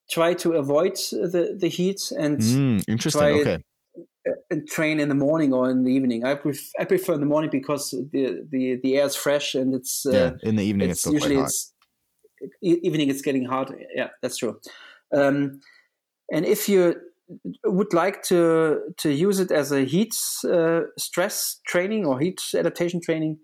[0.09, 3.59] try to avoid the the heat and mm, interesting okay
[4.27, 6.25] uh, and train in the morning or in the evening.
[6.25, 9.73] I, pref- I prefer in the morning because the the, the air is fresh and
[9.73, 10.31] it's uh, yeah.
[10.43, 11.73] In the evening, it's, it's usually it's
[12.61, 13.71] evening it's getting hot.
[13.95, 14.59] Yeah, that's true.
[15.13, 15.61] Um,
[16.31, 16.95] and if you
[17.65, 23.01] would like to to use it as a heat uh, stress training or heat adaptation
[23.01, 23.37] training,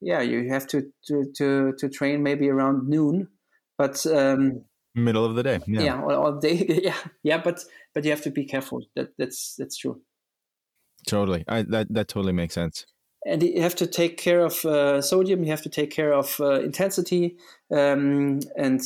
[0.00, 3.28] yeah, you have to to to, to train maybe around noon,
[3.78, 4.64] but um,
[4.94, 5.60] middle of the day.
[5.66, 6.80] Yeah, yeah, all, all day.
[6.82, 7.64] Yeah, yeah, but
[7.94, 8.82] but you have to be careful.
[8.96, 10.00] That that's that's true.
[11.06, 12.86] Totally, I, that that totally makes sense
[13.24, 16.38] and you have to take care of uh, sodium you have to take care of
[16.40, 17.36] uh, intensity
[17.72, 18.80] um, and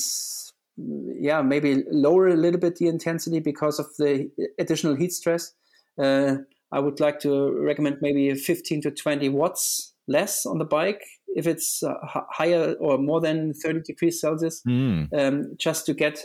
[0.76, 5.52] yeah maybe lower a little bit the intensity because of the additional heat stress
[6.00, 6.36] uh,
[6.72, 11.02] i would like to recommend maybe 15 to 20 watts less on the bike
[11.36, 11.94] if it's uh,
[12.30, 15.12] higher or more than 30 degrees celsius mm.
[15.12, 16.24] um, just to get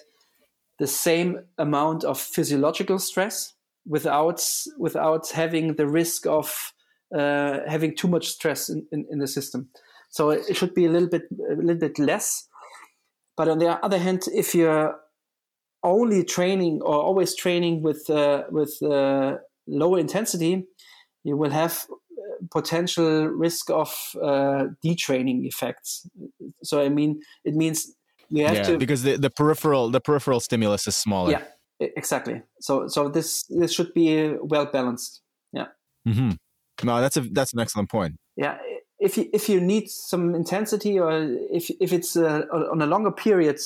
[0.79, 3.53] the same amount of physiological stress
[3.85, 4.41] without
[4.77, 6.73] without having the risk of
[7.15, 9.69] uh, having too much stress in, in, in, the system.
[10.09, 12.47] So it should be a little bit a little bit less.
[13.35, 14.95] But on the other hand, if you're
[15.83, 20.65] only training or always training with uh, with uh, lower intensity,
[21.23, 21.85] you will have
[22.51, 26.07] potential risk of uh, detraining effects.
[26.63, 27.95] So I mean, it means
[28.31, 31.31] we have yeah, to because the, the peripheral the peripheral stimulus is smaller.
[31.31, 31.43] Yeah,
[31.79, 32.41] exactly.
[32.59, 35.21] So so this this should be well balanced.
[35.51, 35.67] Yeah.
[36.07, 36.31] Mm-hmm.
[36.83, 38.15] No, that's a that's an excellent point.
[38.35, 38.57] Yeah,
[38.99, 41.11] if you if you need some intensity or
[41.51, 43.59] if if it's uh, on a longer period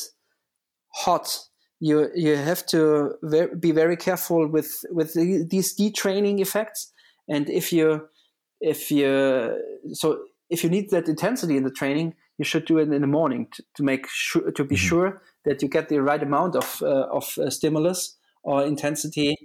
[0.94, 1.40] hot,
[1.80, 6.92] you you have to ver- be very careful with with the, these detraining effects.
[7.30, 8.08] And if you
[8.62, 9.62] if you
[9.94, 13.08] so if you need that intensity in the training, you should do it in the
[13.08, 14.88] morning to, to make sure to be mm-hmm.
[14.88, 19.36] sure that you get the right amount of uh, of uh, stimulus or intensity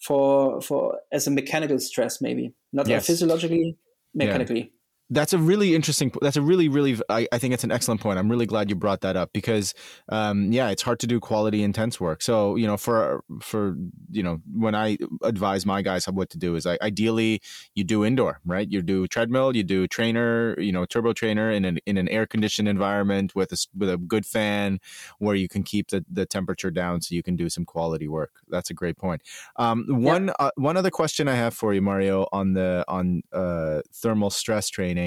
[0.00, 3.06] for for as a mechanical stress, maybe not yes.
[3.06, 3.76] physiologically,
[4.14, 4.72] mechanically.
[5.12, 8.18] That's a really interesting that's a really really I, I, think it's an excellent point.
[8.18, 9.74] I'm really glad you brought that up because
[10.08, 12.22] um, yeah it's hard to do quality intense work.
[12.22, 13.76] So you know for for
[14.10, 17.40] you know when i advise my guys what to do is I, ideally
[17.74, 18.70] you do indoor right?
[18.70, 22.26] You do treadmill you do trainer you know turbo trainer in an in an air
[22.26, 24.80] conditioned environment with a with a good fan
[25.18, 28.32] where you can keep the, the temperature down so you can do some quality work.
[28.48, 29.22] That's a great point.
[29.56, 30.34] Um, one yeah.
[30.38, 34.68] uh, one other question i have for you mario on the on uh, thermal stress
[34.68, 35.01] training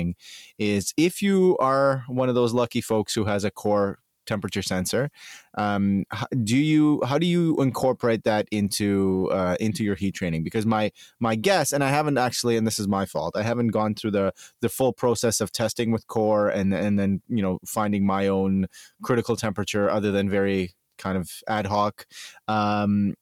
[0.57, 5.09] is if you are one of those lucky folks who has a core temperature sensor
[5.57, 6.03] um,
[6.43, 10.43] do you how do you incorporate that into uh, into your heat training?
[10.43, 13.69] Because my my guess and i haven't actually and this is my fault i haven't
[13.69, 17.59] gone through the the full process of testing with core and and then you know
[17.65, 18.67] finding my own
[19.03, 22.05] critical temperature other than very kind of ad hoc.
[22.47, 23.15] Um,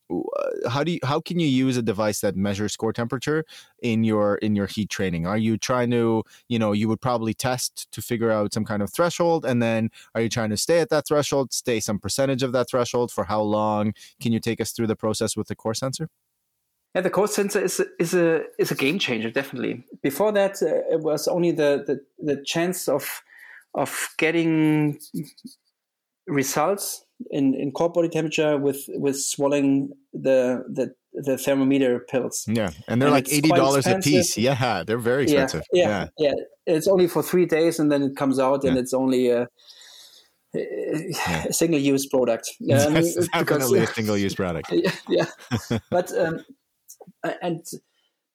[0.70, 3.46] how do you how can you use a device that measures core temperature
[3.82, 5.26] in your in your heat training?
[5.26, 8.82] Are you trying to you know you would probably test to figure out some kind
[8.82, 12.44] of threshold, and then are you trying to stay at that threshold, stay some percentage
[12.44, 13.94] of that threshold for how long?
[14.22, 16.10] Can you take us through the process with the core sensor?
[16.96, 19.84] Yeah, the core sensor is is a is a game changer definitely.
[20.02, 23.24] Before that, uh, it was only the, the the chance of
[23.74, 25.00] of getting
[26.28, 32.46] results in, in core body temperature with with swallowing the the the thermometer pills.
[32.48, 34.38] Yeah, and they're and like eighty dollars a piece.
[34.38, 35.64] Yeah, they're very expensive.
[35.72, 36.34] Yeah, yeah, yeah,
[36.66, 39.48] yeah, It's only for three days, and then it comes out, and it's only a,
[40.56, 42.50] a single use product.
[42.62, 44.70] Um, definitely because, a single use product.
[44.72, 45.78] yeah, yeah.
[45.92, 46.44] but um,
[47.42, 47.64] and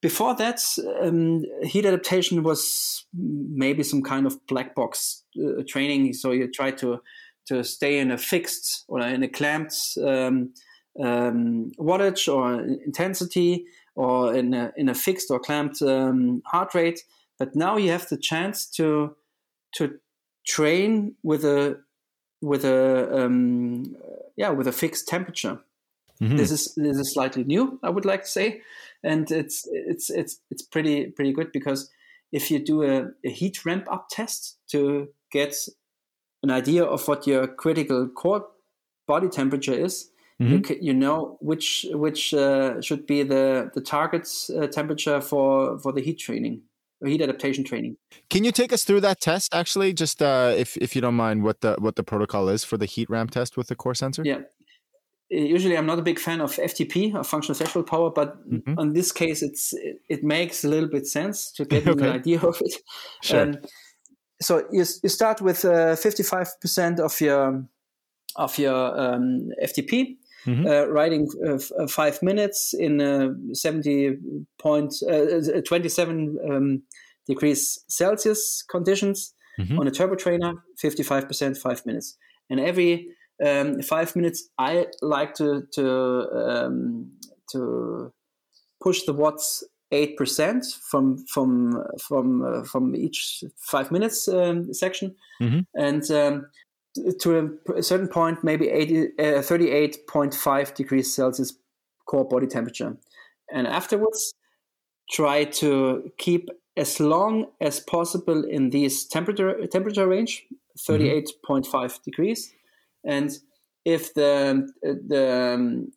[0.01, 0.61] before that,
[1.01, 6.13] um, heat adaptation was maybe some kind of black box uh, training.
[6.13, 7.01] So you try to
[7.49, 10.53] to stay in a fixed or in a clamped um,
[11.03, 17.03] um, wattage or intensity or in a, in a fixed or clamped um, heart rate.
[17.37, 19.15] But now you have the chance to
[19.75, 19.99] to
[20.47, 21.79] train with a
[22.41, 23.95] with a um,
[24.35, 25.59] yeah with a fixed temperature.
[26.21, 26.37] Mm-hmm.
[26.37, 28.61] This is this is slightly new, I would like to say,
[29.03, 31.89] and it's it's it's it's pretty pretty good because
[32.31, 35.55] if you do a, a heat ramp up test to get
[36.43, 38.45] an idea of what your critical core
[39.07, 40.11] body temperature is,
[40.41, 40.53] mm-hmm.
[40.53, 44.27] you, you know which which uh, should be the the target
[44.57, 46.61] uh, temperature for for the heat training
[47.01, 47.97] or heat adaptation training.
[48.29, 49.53] Can you take us through that test?
[49.53, 52.77] Actually, just uh, if if you don't mind, what the what the protocol is for
[52.77, 54.23] the heat ramp test with the core sensor?
[54.25, 54.41] Yeah.
[55.31, 58.79] Usually, I'm not a big fan of FTP, of functional threshold power, but mm-hmm.
[58.79, 62.07] in this case, it's it, it, makes a little bit sense to get okay.
[62.07, 62.73] an idea of it.
[63.21, 63.43] Sure.
[63.43, 63.57] Um,
[64.41, 67.65] so you, you start with uh, 55% of your
[68.35, 70.65] of your um, FTP, mm-hmm.
[70.65, 74.17] uh, riding uh, uh, five minutes in uh, 70
[74.59, 76.83] point, uh, 27 um,
[77.27, 79.79] degrees Celsius conditions mm-hmm.
[79.79, 82.17] on a turbo trainer, 55%, five minutes.
[82.49, 83.07] And every
[83.45, 87.11] um, five minutes, I like to to um,
[87.51, 88.13] to
[88.81, 95.15] push the watts eight percent from from from uh, from each five minutes um, section,
[95.41, 95.59] mm-hmm.
[95.75, 96.45] and um,
[97.19, 101.53] to a certain point, maybe 80, uh, 38.5 degrees Celsius
[102.05, 102.97] core body temperature,
[103.53, 104.33] and afterwards
[105.11, 110.45] try to keep as long as possible in this temperature temperature range,
[110.77, 111.87] 38.5 mm-hmm.
[112.03, 112.53] degrees,
[113.03, 113.37] and
[113.85, 115.91] if the the um,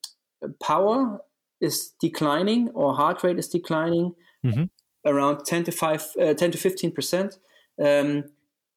[0.62, 1.20] power
[1.62, 4.64] is declining or heart rate is declining mm-hmm.
[5.06, 7.38] around 10 to 5 uh, 10 to 15 percent
[7.82, 8.24] um,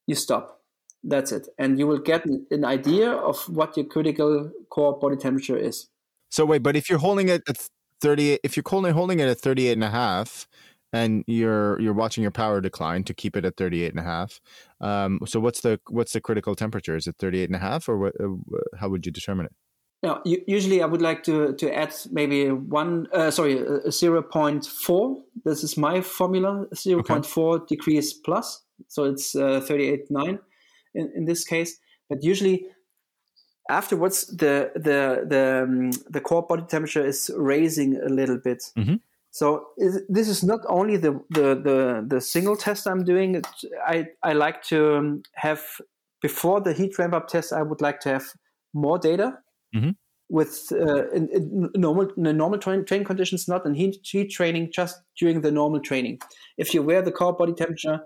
[0.07, 0.61] you stop.
[1.03, 1.47] That's it.
[1.59, 5.87] And you will get an idea of what your critical core body temperature is.
[6.29, 7.57] So wait but if you're holding it at
[8.01, 10.47] 38 if you're holding, holding it at 38 and a half
[10.93, 14.39] and you're you're watching your power decline to keep it at 38 and a half
[14.81, 16.95] um, so what's the what's the critical temperature?
[16.95, 18.27] Is it 38 and a half or what, uh,
[18.79, 19.53] how would you determine it
[20.05, 25.21] now, usually I would like to, to add maybe one, uh, sorry, uh, 0.4.
[25.43, 27.65] This is my formula, 0.4 okay.
[27.67, 28.61] degrees plus.
[28.87, 30.37] So it's uh, 38.9
[30.93, 31.79] in, in this case.
[32.07, 32.67] But usually
[33.67, 38.63] afterwards, the, the, the, um, the core body temperature is raising a little bit.
[38.77, 38.97] Mm-hmm.
[39.31, 43.41] So is, this is not only the, the, the, the, single test I'm doing.
[43.87, 45.63] I, I like to um, have,
[46.21, 48.25] before the heat ramp up test, I would like to have
[48.71, 49.39] more data
[49.75, 49.89] mm-hmm.
[50.29, 54.71] with uh, in, in, normal in normal train, training conditions, not in heat, heat training,
[54.71, 56.19] just during the normal training.
[56.57, 57.99] If you wear the core body temperature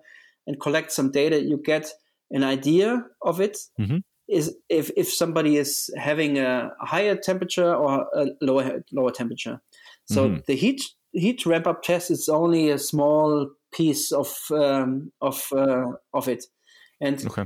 [0.48, 1.92] and collect some data, you get
[2.32, 3.58] an idea of it.
[3.80, 3.98] Mm-hmm.
[4.28, 9.60] Is if, if somebody is having a higher temperature or a lower lower temperature.
[10.06, 10.42] So mm-hmm.
[10.46, 15.94] the heat heat ramp up test is only a small piece of um, of uh,
[16.14, 16.46] of it,
[17.02, 17.46] and okay.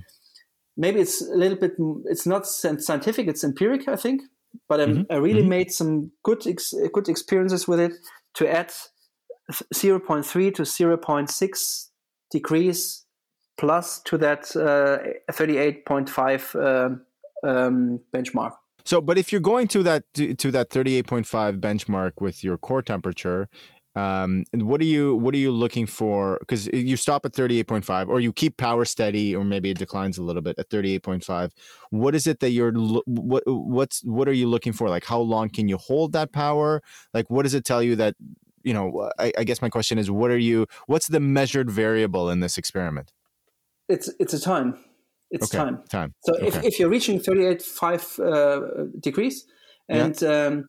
[0.78, 1.74] Maybe it's a little bit.
[2.06, 4.22] It's not scientific; it's empiric, I think.
[4.70, 5.02] But I, mm-hmm.
[5.12, 5.50] I really mm-hmm.
[5.50, 7.94] made some good ex- good experiences with it
[8.36, 8.72] to add
[9.74, 11.90] 0.3 to 0.6
[12.32, 13.06] degrees
[13.58, 18.54] plus to that uh, 38.5 uh, um, benchmark.
[18.86, 22.82] So, but if you're going to that to, to that 38.5 benchmark with your core
[22.82, 23.48] temperature,
[23.96, 26.38] um, what are you what are you looking for?
[26.40, 30.24] Because you stop at 38.5, or you keep power steady, or maybe it declines a
[30.24, 31.52] little bit at 38.5.
[31.92, 34.90] What is it that you're what what's what are you looking for?
[34.90, 36.82] Like, how long can you hold that power?
[37.14, 38.16] Like, what does it tell you that
[38.64, 39.12] you know?
[39.20, 40.66] I, I guess my question is, what are you?
[40.88, 43.12] What's the measured variable in this experiment?
[43.90, 44.78] It's it's a time
[45.34, 45.64] it's okay.
[45.64, 45.84] time.
[45.90, 46.14] Time.
[46.24, 46.48] So okay.
[46.48, 49.46] if, if you're reaching 38.5 uh, degrees,
[49.90, 50.46] and yeah.
[50.46, 50.66] um,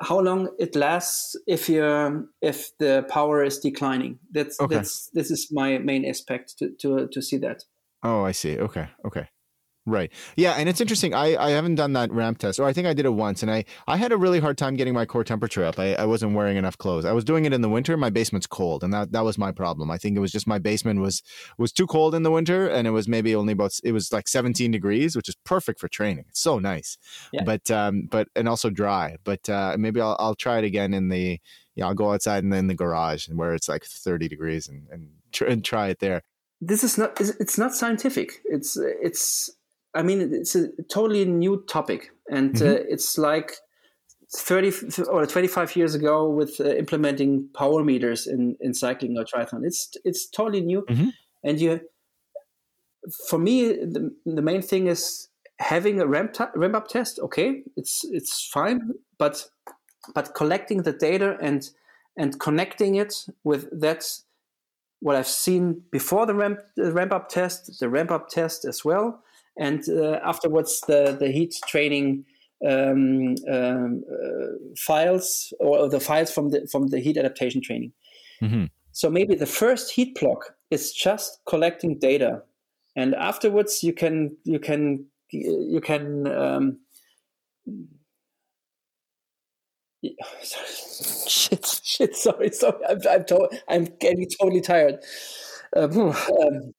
[0.00, 4.18] how long it lasts if you if the power is declining.
[4.32, 4.76] That's okay.
[4.76, 7.64] that's this is my main aspect to to to see that.
[8.02, 8.58] Oh, I see.
[8.58, 8.88] Okay.
[9.06, 9.28] Okay.
[9.86, 10.10] Right.
[10.36, 11.12] Yeah, and it's interesting.
[11.12, 13.50] I, I haven't done that ramp test, or I think I did it once, and
[13.50, 15.78] I, I had a really hard time getting my core temperature up.
[15.78, 17.04] I, I wasn't wearing enough clothes.
[17.04, 17.94] I was doing it in the winter.
[17.98, 19.90] My basement's cold, and that, that was my problem.
[19.90, 21.22] I think it was just my basement was
[21.58, 24.26] was too cold in the winter, and it was maybe only about it was like
[24.26, 26.24] 17 degrees, which is perfect for training.
[26.30, 26.96] It's so nice,
[27.30, 27.42] yeah.
[27.44, 29.18] but um, but and also dry.
[29.22, 31.40] But uh, maybe I'll I'll try it again in the
[31.74, 34.86] yeah I'll go outside and in the garage and where it's like 30 degrees and
[34.90, 36.22] and, tr- and try it there.
[36.62, 38.40] This is not it's not scientific.
[38.46, 39.50] It's it's
[39.94, 42.74] I mean, it's a totally new topic, and uh, mm-hmm.
[42.74, 43.56] uh, it's like
[44.36, 49.64] 30 or 25 years ago with uh, implementing power meters in, in cycling or triathlon.
[49.64, 51.08] It's it's totally new, mm-hmm.
[51.42, 51.80] and you.
[53.28, 55.28] For me, the, the main thing is
[55.58, 57.18] having a ramp, t- ramp up test.
[57.18, 59.46] Okay, it's it's fine, but
[60.14, 61.68] but collecting the data and
[62.16, 64.04] and connecting it with that
[65.00, 68.84] what I've seen before the ramp the ramp up test, the ramp up test as
[68.84, 69.22] well,
[69.58, 72.24] and uh, afterwards the the heat training
[72.66, 74.46] um, um, uh,
[74.76, 77.92] files or the files from the from the heat adaptation training.
[78.42, 78.64] Mm-hmm.
[78.92, 82.42] So maybe the first heat block is just collecting data,
[82.96, 86.26] and afterwards you can you can you can.
[86.26, 86.78] Um,
[91.26, 92.14] shit, shit.
[92.14, 92.84] Sorry, sorry.
[92.88, 95.02] I'm I'm, to- I'm getting totally tired.
[95.74, 96.74] Um, um,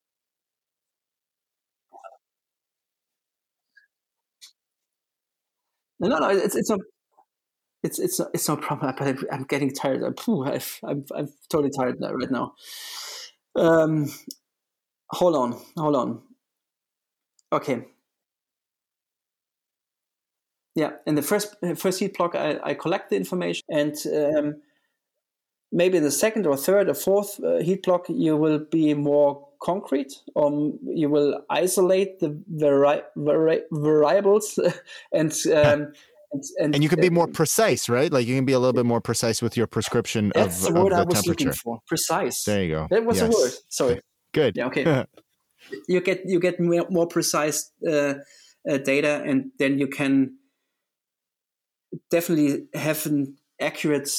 [6.09, 6.29] No, no.
[6.29, 6.77] It's it's a
[7.83, 8.93] it's it's it's no problem.
[8.97, 10.03] But I'm, I'm getting tired.
[10.03, 10.15] I'm,
[10.83, 12.53] I'm I'm totally tired right now.
[13.55, 14.07] Um,
[15.11, 16.21] hold on, hold on.
[17.51, 17.85] Okay.
[20.75, 24.55] Yeah, in the first first heat block, I, I collect the information, and um,
[25.71, 29.44] maybe in the second or third or fourth uh, heat block, you will be more
[29.61, 34.59] concrete, or you will isolate the vari- vari- variables
[35.13, 35.33] and.
[35.53, 35.93] Um,
[36.31, 38.11] and, and, and, you can be more precise, right?
[38.11, 40.81] Like you can be a little bit more precise with your prescription that's of, the
[40.81, 41.45] word of the I was temperature.
[41.45, 41.79] Looking for.
[41.87, 42.43] Precise.
[42.43, 42.87] There you go.
[42.89, 43.29] That was yes.
[43.29, 43.51] the word.
[43.69, 44.01] Sorry.
[44.33, 44.57] Good.
[44.57, 44.65] Yeah.
[44.65, 45.05] Okay.
[45.87, 48.15] you get you get more, more precise uh,
[48.69, 50.37] uh, data, and then you can
[52.11, 54.11] definitely have an accurate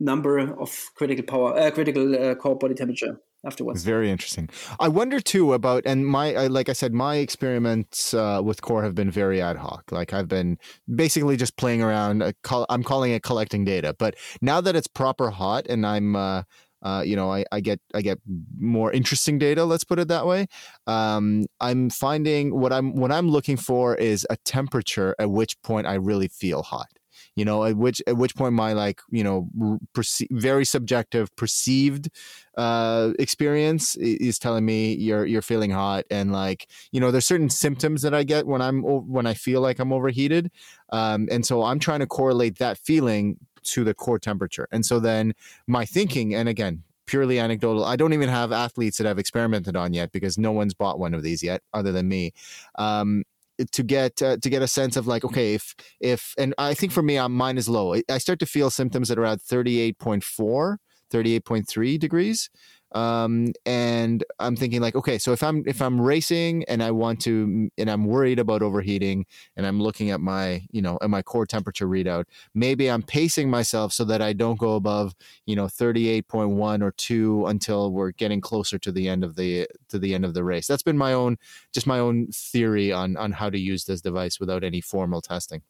[0.00, 3.82] number of critical power, uh, critical uh, core body temperature afterwards.
[3.84, 4.48] Very interesting.
[4.78, 8.94] I wonder too about, and my, like I said, my experiments uh, with core have
[8.94, 9.90] been very ad hoc.
[9.90, 10.58] Like I've been
[10.94, 12.22] basically just playing around.
[12.22, 12.32] Uh,
[12.68, 13.94] I'm calling it collecting data.
[13.98, 16.42] But now that it's proper hot, and I'm, uh,
[16.82, 18.18] uh, you know, I, I get I get
[18.58, 19.64] more interesting data.
[19.64, 20.46] Let's put it that way.
[20.86, 25.86] Um, I'm finding what I'm what I'm looking for is a temperature at which point
[25.86, 26.88] I really feel hot
[27.36, 29.48] you know at which at which point my like you know
[29.94, 32.08] perce- very subjective perceived
[32.56, 37.50] uh experience is telling me you're you're feeling hot and like you know there's certain
[37.50, 40.50] symptoms that i get when i'm when i feel like i'm overheated
[40.90, 45.00] um and so i'm trying to correlate that feeling to the core temperature and so
[45.00, 45.32] then
[45.66, 47.84] my thinking and again purely anecdotal.
[47.84, 51.14] I don't even have athletes that I've experimented on yet because no one's bought one
[51.14, 52.32] of these yet, other than me.
[52.76, 53.24] Um,
[53.72, 56.92] to get uh, to get a sense of like okay if if and I think
[56.92, 57.94] for me uh, mine is low.
[58.08, 60.76] I start to feel symptoms at around 38.4
[61.12, 62.48] 38.3 degrees
[62.94, 67.20] um, and I'm thinking like, okay, so if I'm if I'm racing and I want
[67.22, 69.26] to and I'm worried about overheating
[69.56, 72.24] and I'm looking at my you know at my core temperature readout,
[72.54, 75.14] maybe I'm pacing myself so that I don't go above
[75.46, 79.98] you know 38.1 or two until we're getting closer to the end of the to
[79.98, 80.66] the end of the race.
[80.66, 81.38] That's been my own
[81.72, 85.62] just my own theory on on how to use this device without any formal testing.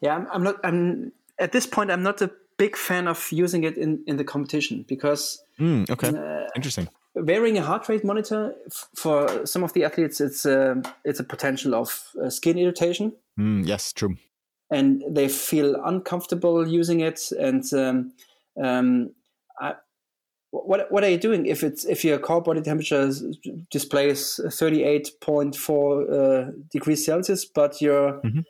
[0.00, 0.56] Yeah, I'm, I'm not.
[0.64, 1.90] I'm at this point.
[1.90, 6.08] I'm not a big fan of using it in in the competition because Mm, okay,
[6.08, 6.88] uh, interesting.
[7.14, 11.24] Wearing a heart rate monitor f- for some of the athletes, it's a it's a
[11.24, 13.12] potential of uh, skin irritation.
[13.38, 14.16] Mm, yes, true.
[14.70, 17.32] And they feel uncomfortable using it.
[17.38, 18.12] And um,
[18.62, 19.12] um,
[19.58, 19.76] I,
[20.50, 23.10] what what are you doing if it's if your core body temperature
[23.70, 28.40] displays thirty eight point four uh, degrees Celsius, but you're mm-hmm.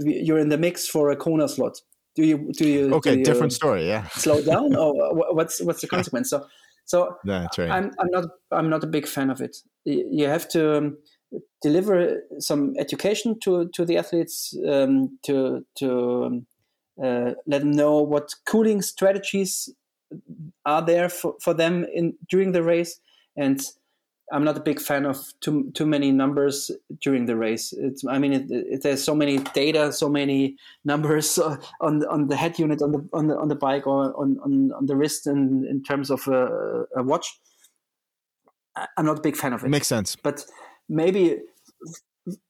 [0.00, 1.80] you're in the mix for a Kona slot?
[2.14, 4.06] Do you do you okay do you different story yeah.
[4.12, 4.94] slow down or
[5.34, 6.30] what's what's the consequence?
[6.30, 6.46] So
[6.84, 7.70] so that's right.
[7.70, 9.56] I'm i'm not i'm not a big fan of it.
[9.84, 10.98] You have to um,
[11.62, 16.46] deliver some education to to the athletes um, to to um,
[17.02, 19.70] uh, let them know what cooling strategies
[20.66, 23.00] are there for, for them in during the race.
[23.36, 23.60] And
[24.32, 26.70] I'm not a big fan of too too many numbers
[27.00, 27.72] during the race.
[27.72, 31.38] It's, I mean, it, it, there's so many data, so many numbers
[31.80, 34.72] on on the head unit on the on the on the bike or on on,
[34.72, 37.40] on the wrist in in terms of a, a watch.
[38.96, 39.68] I'm not a big fan of it.
[39.68, 40.16] Makes sense.
[40.16, 40.44] But
[40.88, 41.40] maybe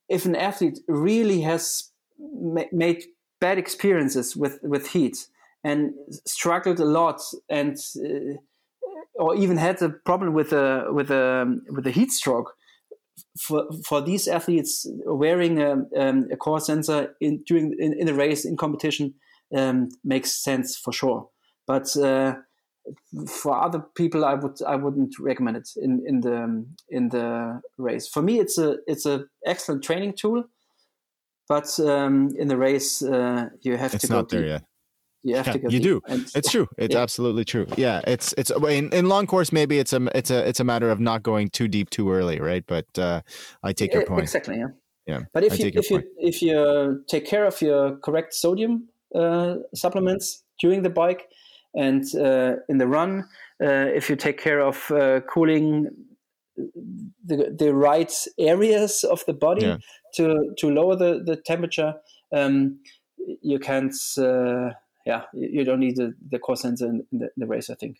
[0.08, 3.04] if an athlete really has ma- made
[3.40, 5.26] bad experiences with with heat
[5.64, 5.92] and
[6.26, 8.34] struggled a lot and uh,
[9.20, 12.54] or even had a problem with a with a with a heat stroke.
[13.38, 18.14] For for these athletes, wearing a, um, a core sensor in during in, in a
[18.14, 19.14] race in competition
[19.56, 21.28] um, makes sense for sure.
[21.66, 22.34] But uh,
[23.28, 28.08] for other people, I would I wouldn't recommend it in in the in the race.
[28.08, 30.44] For me, it's a it's a excellent training tool,
[31.46, 34.06] but um, in the race, uh, you have it's to.
[34.06, 34.64] It's not there yet.
[35.22, 35.68] You have yeah, to go.
[35.68, 36.00] You do.
[36.08, 36.66] And, it's true.
[36.78, 37.02] It's yeah.
[37.02, 37.66] absolutely true.
[37.76, 39.52] Yeah, it's it's in, in long course.
[39.52, 42.40] Maybe it's a it's a it's a matter of not going too deep too early,
[42.40, 42.64] right?
[42.66, 43.20] But uh,
[43.62, 44.22] I take your point.
[44.22, 44.56] Exactly.
[44.56, 44.68] Yeah.
[45.06, 45.20] Yeah.
[45.32, 46.04] But if I you if point.
[46.18, 51.28] you if you take care of your correct sodium uh, supplements during the bike
[51.74, 53.24] and uh, in the run,
[53.62, 55.88] uh, if you take care of uh, cooling
[57.26, 59.76] the the right areas of the body yeah.
[60.14, 61.94] to to lower the the temperature,
[62.34, 62.78] um,
[63.42, 64.70] you can't uh,
[65.10, 67.96] yeah, you don't need the, the sensor in the, the race, I think.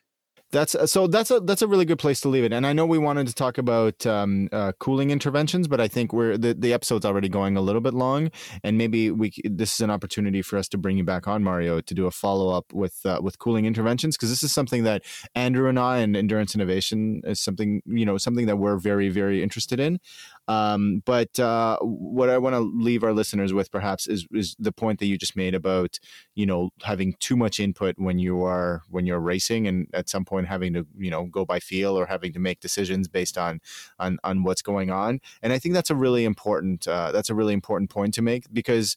[0.52, 1.06] That's uh, so.
[1.06, 2.52] That's a that's a really good place to leave it.
[2.52, 6.12] And I know we wanted to talk about um, uh, cooling interventions, but I think
[6.12, 8.32] we're the, the episode's already going a little bit long,
[8.64, 11.80] and maybe we this is an opportunity for us to bring you back on Mario
[11.80, 15.04] to do a follow up with uh, with cooling interventions because this is something that
[15.36, 19.44] Andrew and I and Endurance Innovation is something you know something that we're very very
[19.44, 20.00] interested in.
[20.48, 24.72] Um, but uh, what I want to leave our listeners with, perhaps, is is the
[24.72, 25.98] point that you just made about
[26.34, 30.24] you know having too much input when you are when you're racing, and at some
[30.24, 33.60] point having to you know go by feel or having to make decisions based on
[33.98, 35.20] on on what's going on.
[35.42, 38.52] And I think that's a really important uh, that's a really important point to make
[38.52, 38.96] because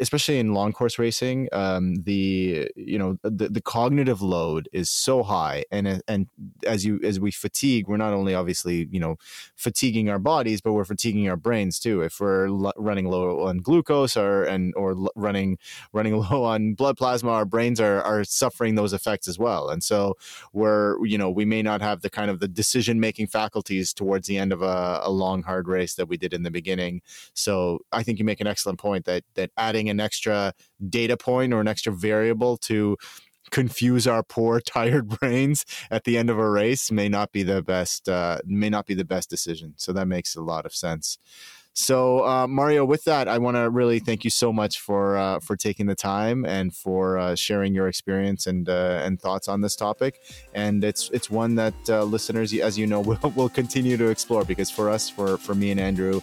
[0.00, 5.22] especially in long course racing, um, the you know the, the cognitive load is so
[5.22, 6.28] high, and and
[6.66, 9.16] as you as we fatigue, we're not only obviously you know
[9.56, 12.02] fatiguing our bodies, but we're fatiguing our brains too.
[12.02, 15.58] If we're l- running low on glucose or and or l- running
[15.92, 19.68] running low on blood plasma, our brains are are suffering those effects as well.
[19.68, 20.16] And so
[20.52, 24.26] we're you know we may not have the kind of the decision making faculties towards
[24.26, 27.02] the end of a, a long hard race that we did in the beginning.
[27.34, 30.52] So I think you make an excellent point that that adding adding an extra
[30.88, 32.96] data point or an extra variable to
[33.50, 37.62] confuse our poor tired brains at the end of a race may not be the
[37.62, 39.74] best uh, may not be the best decision.
[39.76, 41.18] So that makes a lot of sense.
[41.78, 45.40] So uh, mario with that i want to really thank you so much for uh,
[45.40, 49.60] for taking the time and for uh, sharing your experience and uh, and thoughts on
[49.60, 50.14] this topic.
[50.54, 54.44] And it's it's one that uh, listeners as you know will, will continue to explore
[54.44, 56.20] because for us for for me and andrew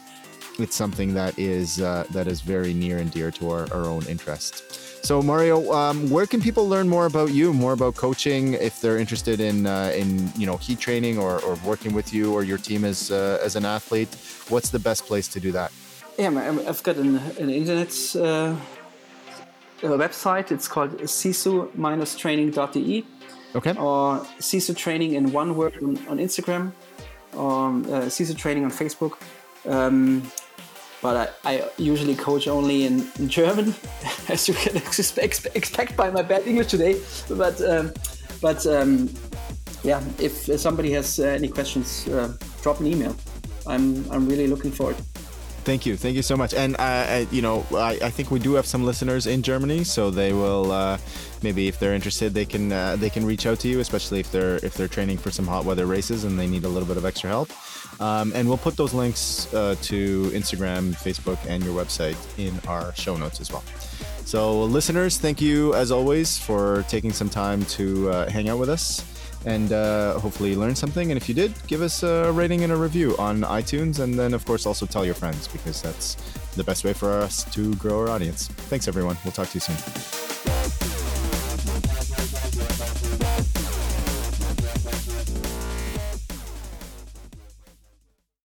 [0.60, 4.06] it's something that is uh, that is very near and dear to our, our own
[4.08, 4.64] interests.
[5.04, 8.98] So Mario, um, where can people learn more about you, more about coaching, if they're
[8.98, 12.58] interested in uh, in you know heat training or, or working with you or your
[12.58, 14.16] team as uh, as an athlete?
[14.50, 15.72] What's the best place to do that?
[16.18, 16.30] Yeah,
[16.68, 18.56] I've got an, an internet uh,
[19.82, 20.52] website.
[20.52, 23.06] It's called sisu-training.de.
[23.56, 23.76] Okay.
[23.78, 26.72] Or Sisu Training in one word on, on Instagram,
[27.34, 29.20] or uh, Sisu Training on Facebook.
[29.66, 30.24] Um,
[31.04, 33.76] but I, I usually coach only in, in German,
[34.30, 37.00] as you can expect, by my bad English today.
[37.30, 37.92] But um,
[38.42, 39.10] but um,
[39.84, 43.16] yeah, if somebody has uh, any questions, uh, drop an email.
[43.68, 44.96] I'm I'm really looking forward.
[45.66, 46.54] Thank you, thank you so much.
[46.54, 50.12] And uh, you know, I, I, think we do have some listeners in Germany, so
[50.12, 50.98] they will uh,
[51.44, 54.32] maybe if they're interested, they can uh, they can reach out to you, especially if
[54.32, 56.98] they're if they're training for some hot weather races and they need a little bit
[56.98, 57.50] of extra help.
[58.00, 62.94] Um, and we'll put those links uh, to Instagram, Facebook, and your website in our
[62.96, 63.64] show notes as well.
[64.26, 68.70] So, listeners, thank you as always for taking some time to uh, hang out with
[68.70, 69.04] us
[69.46, 71.12] and uh, hopefully learn something.
[71.12, 74.00] And if you did, give us a rating and a review on iTunes.
[74.00, 76.16] And then, of course, also tell your friends because that's
[76.56, 78.48] the best way for us to grow our audience.
[78.48, 79.18] Thanks, everyone.
[79.24, 80.93] We'll talk to you soon.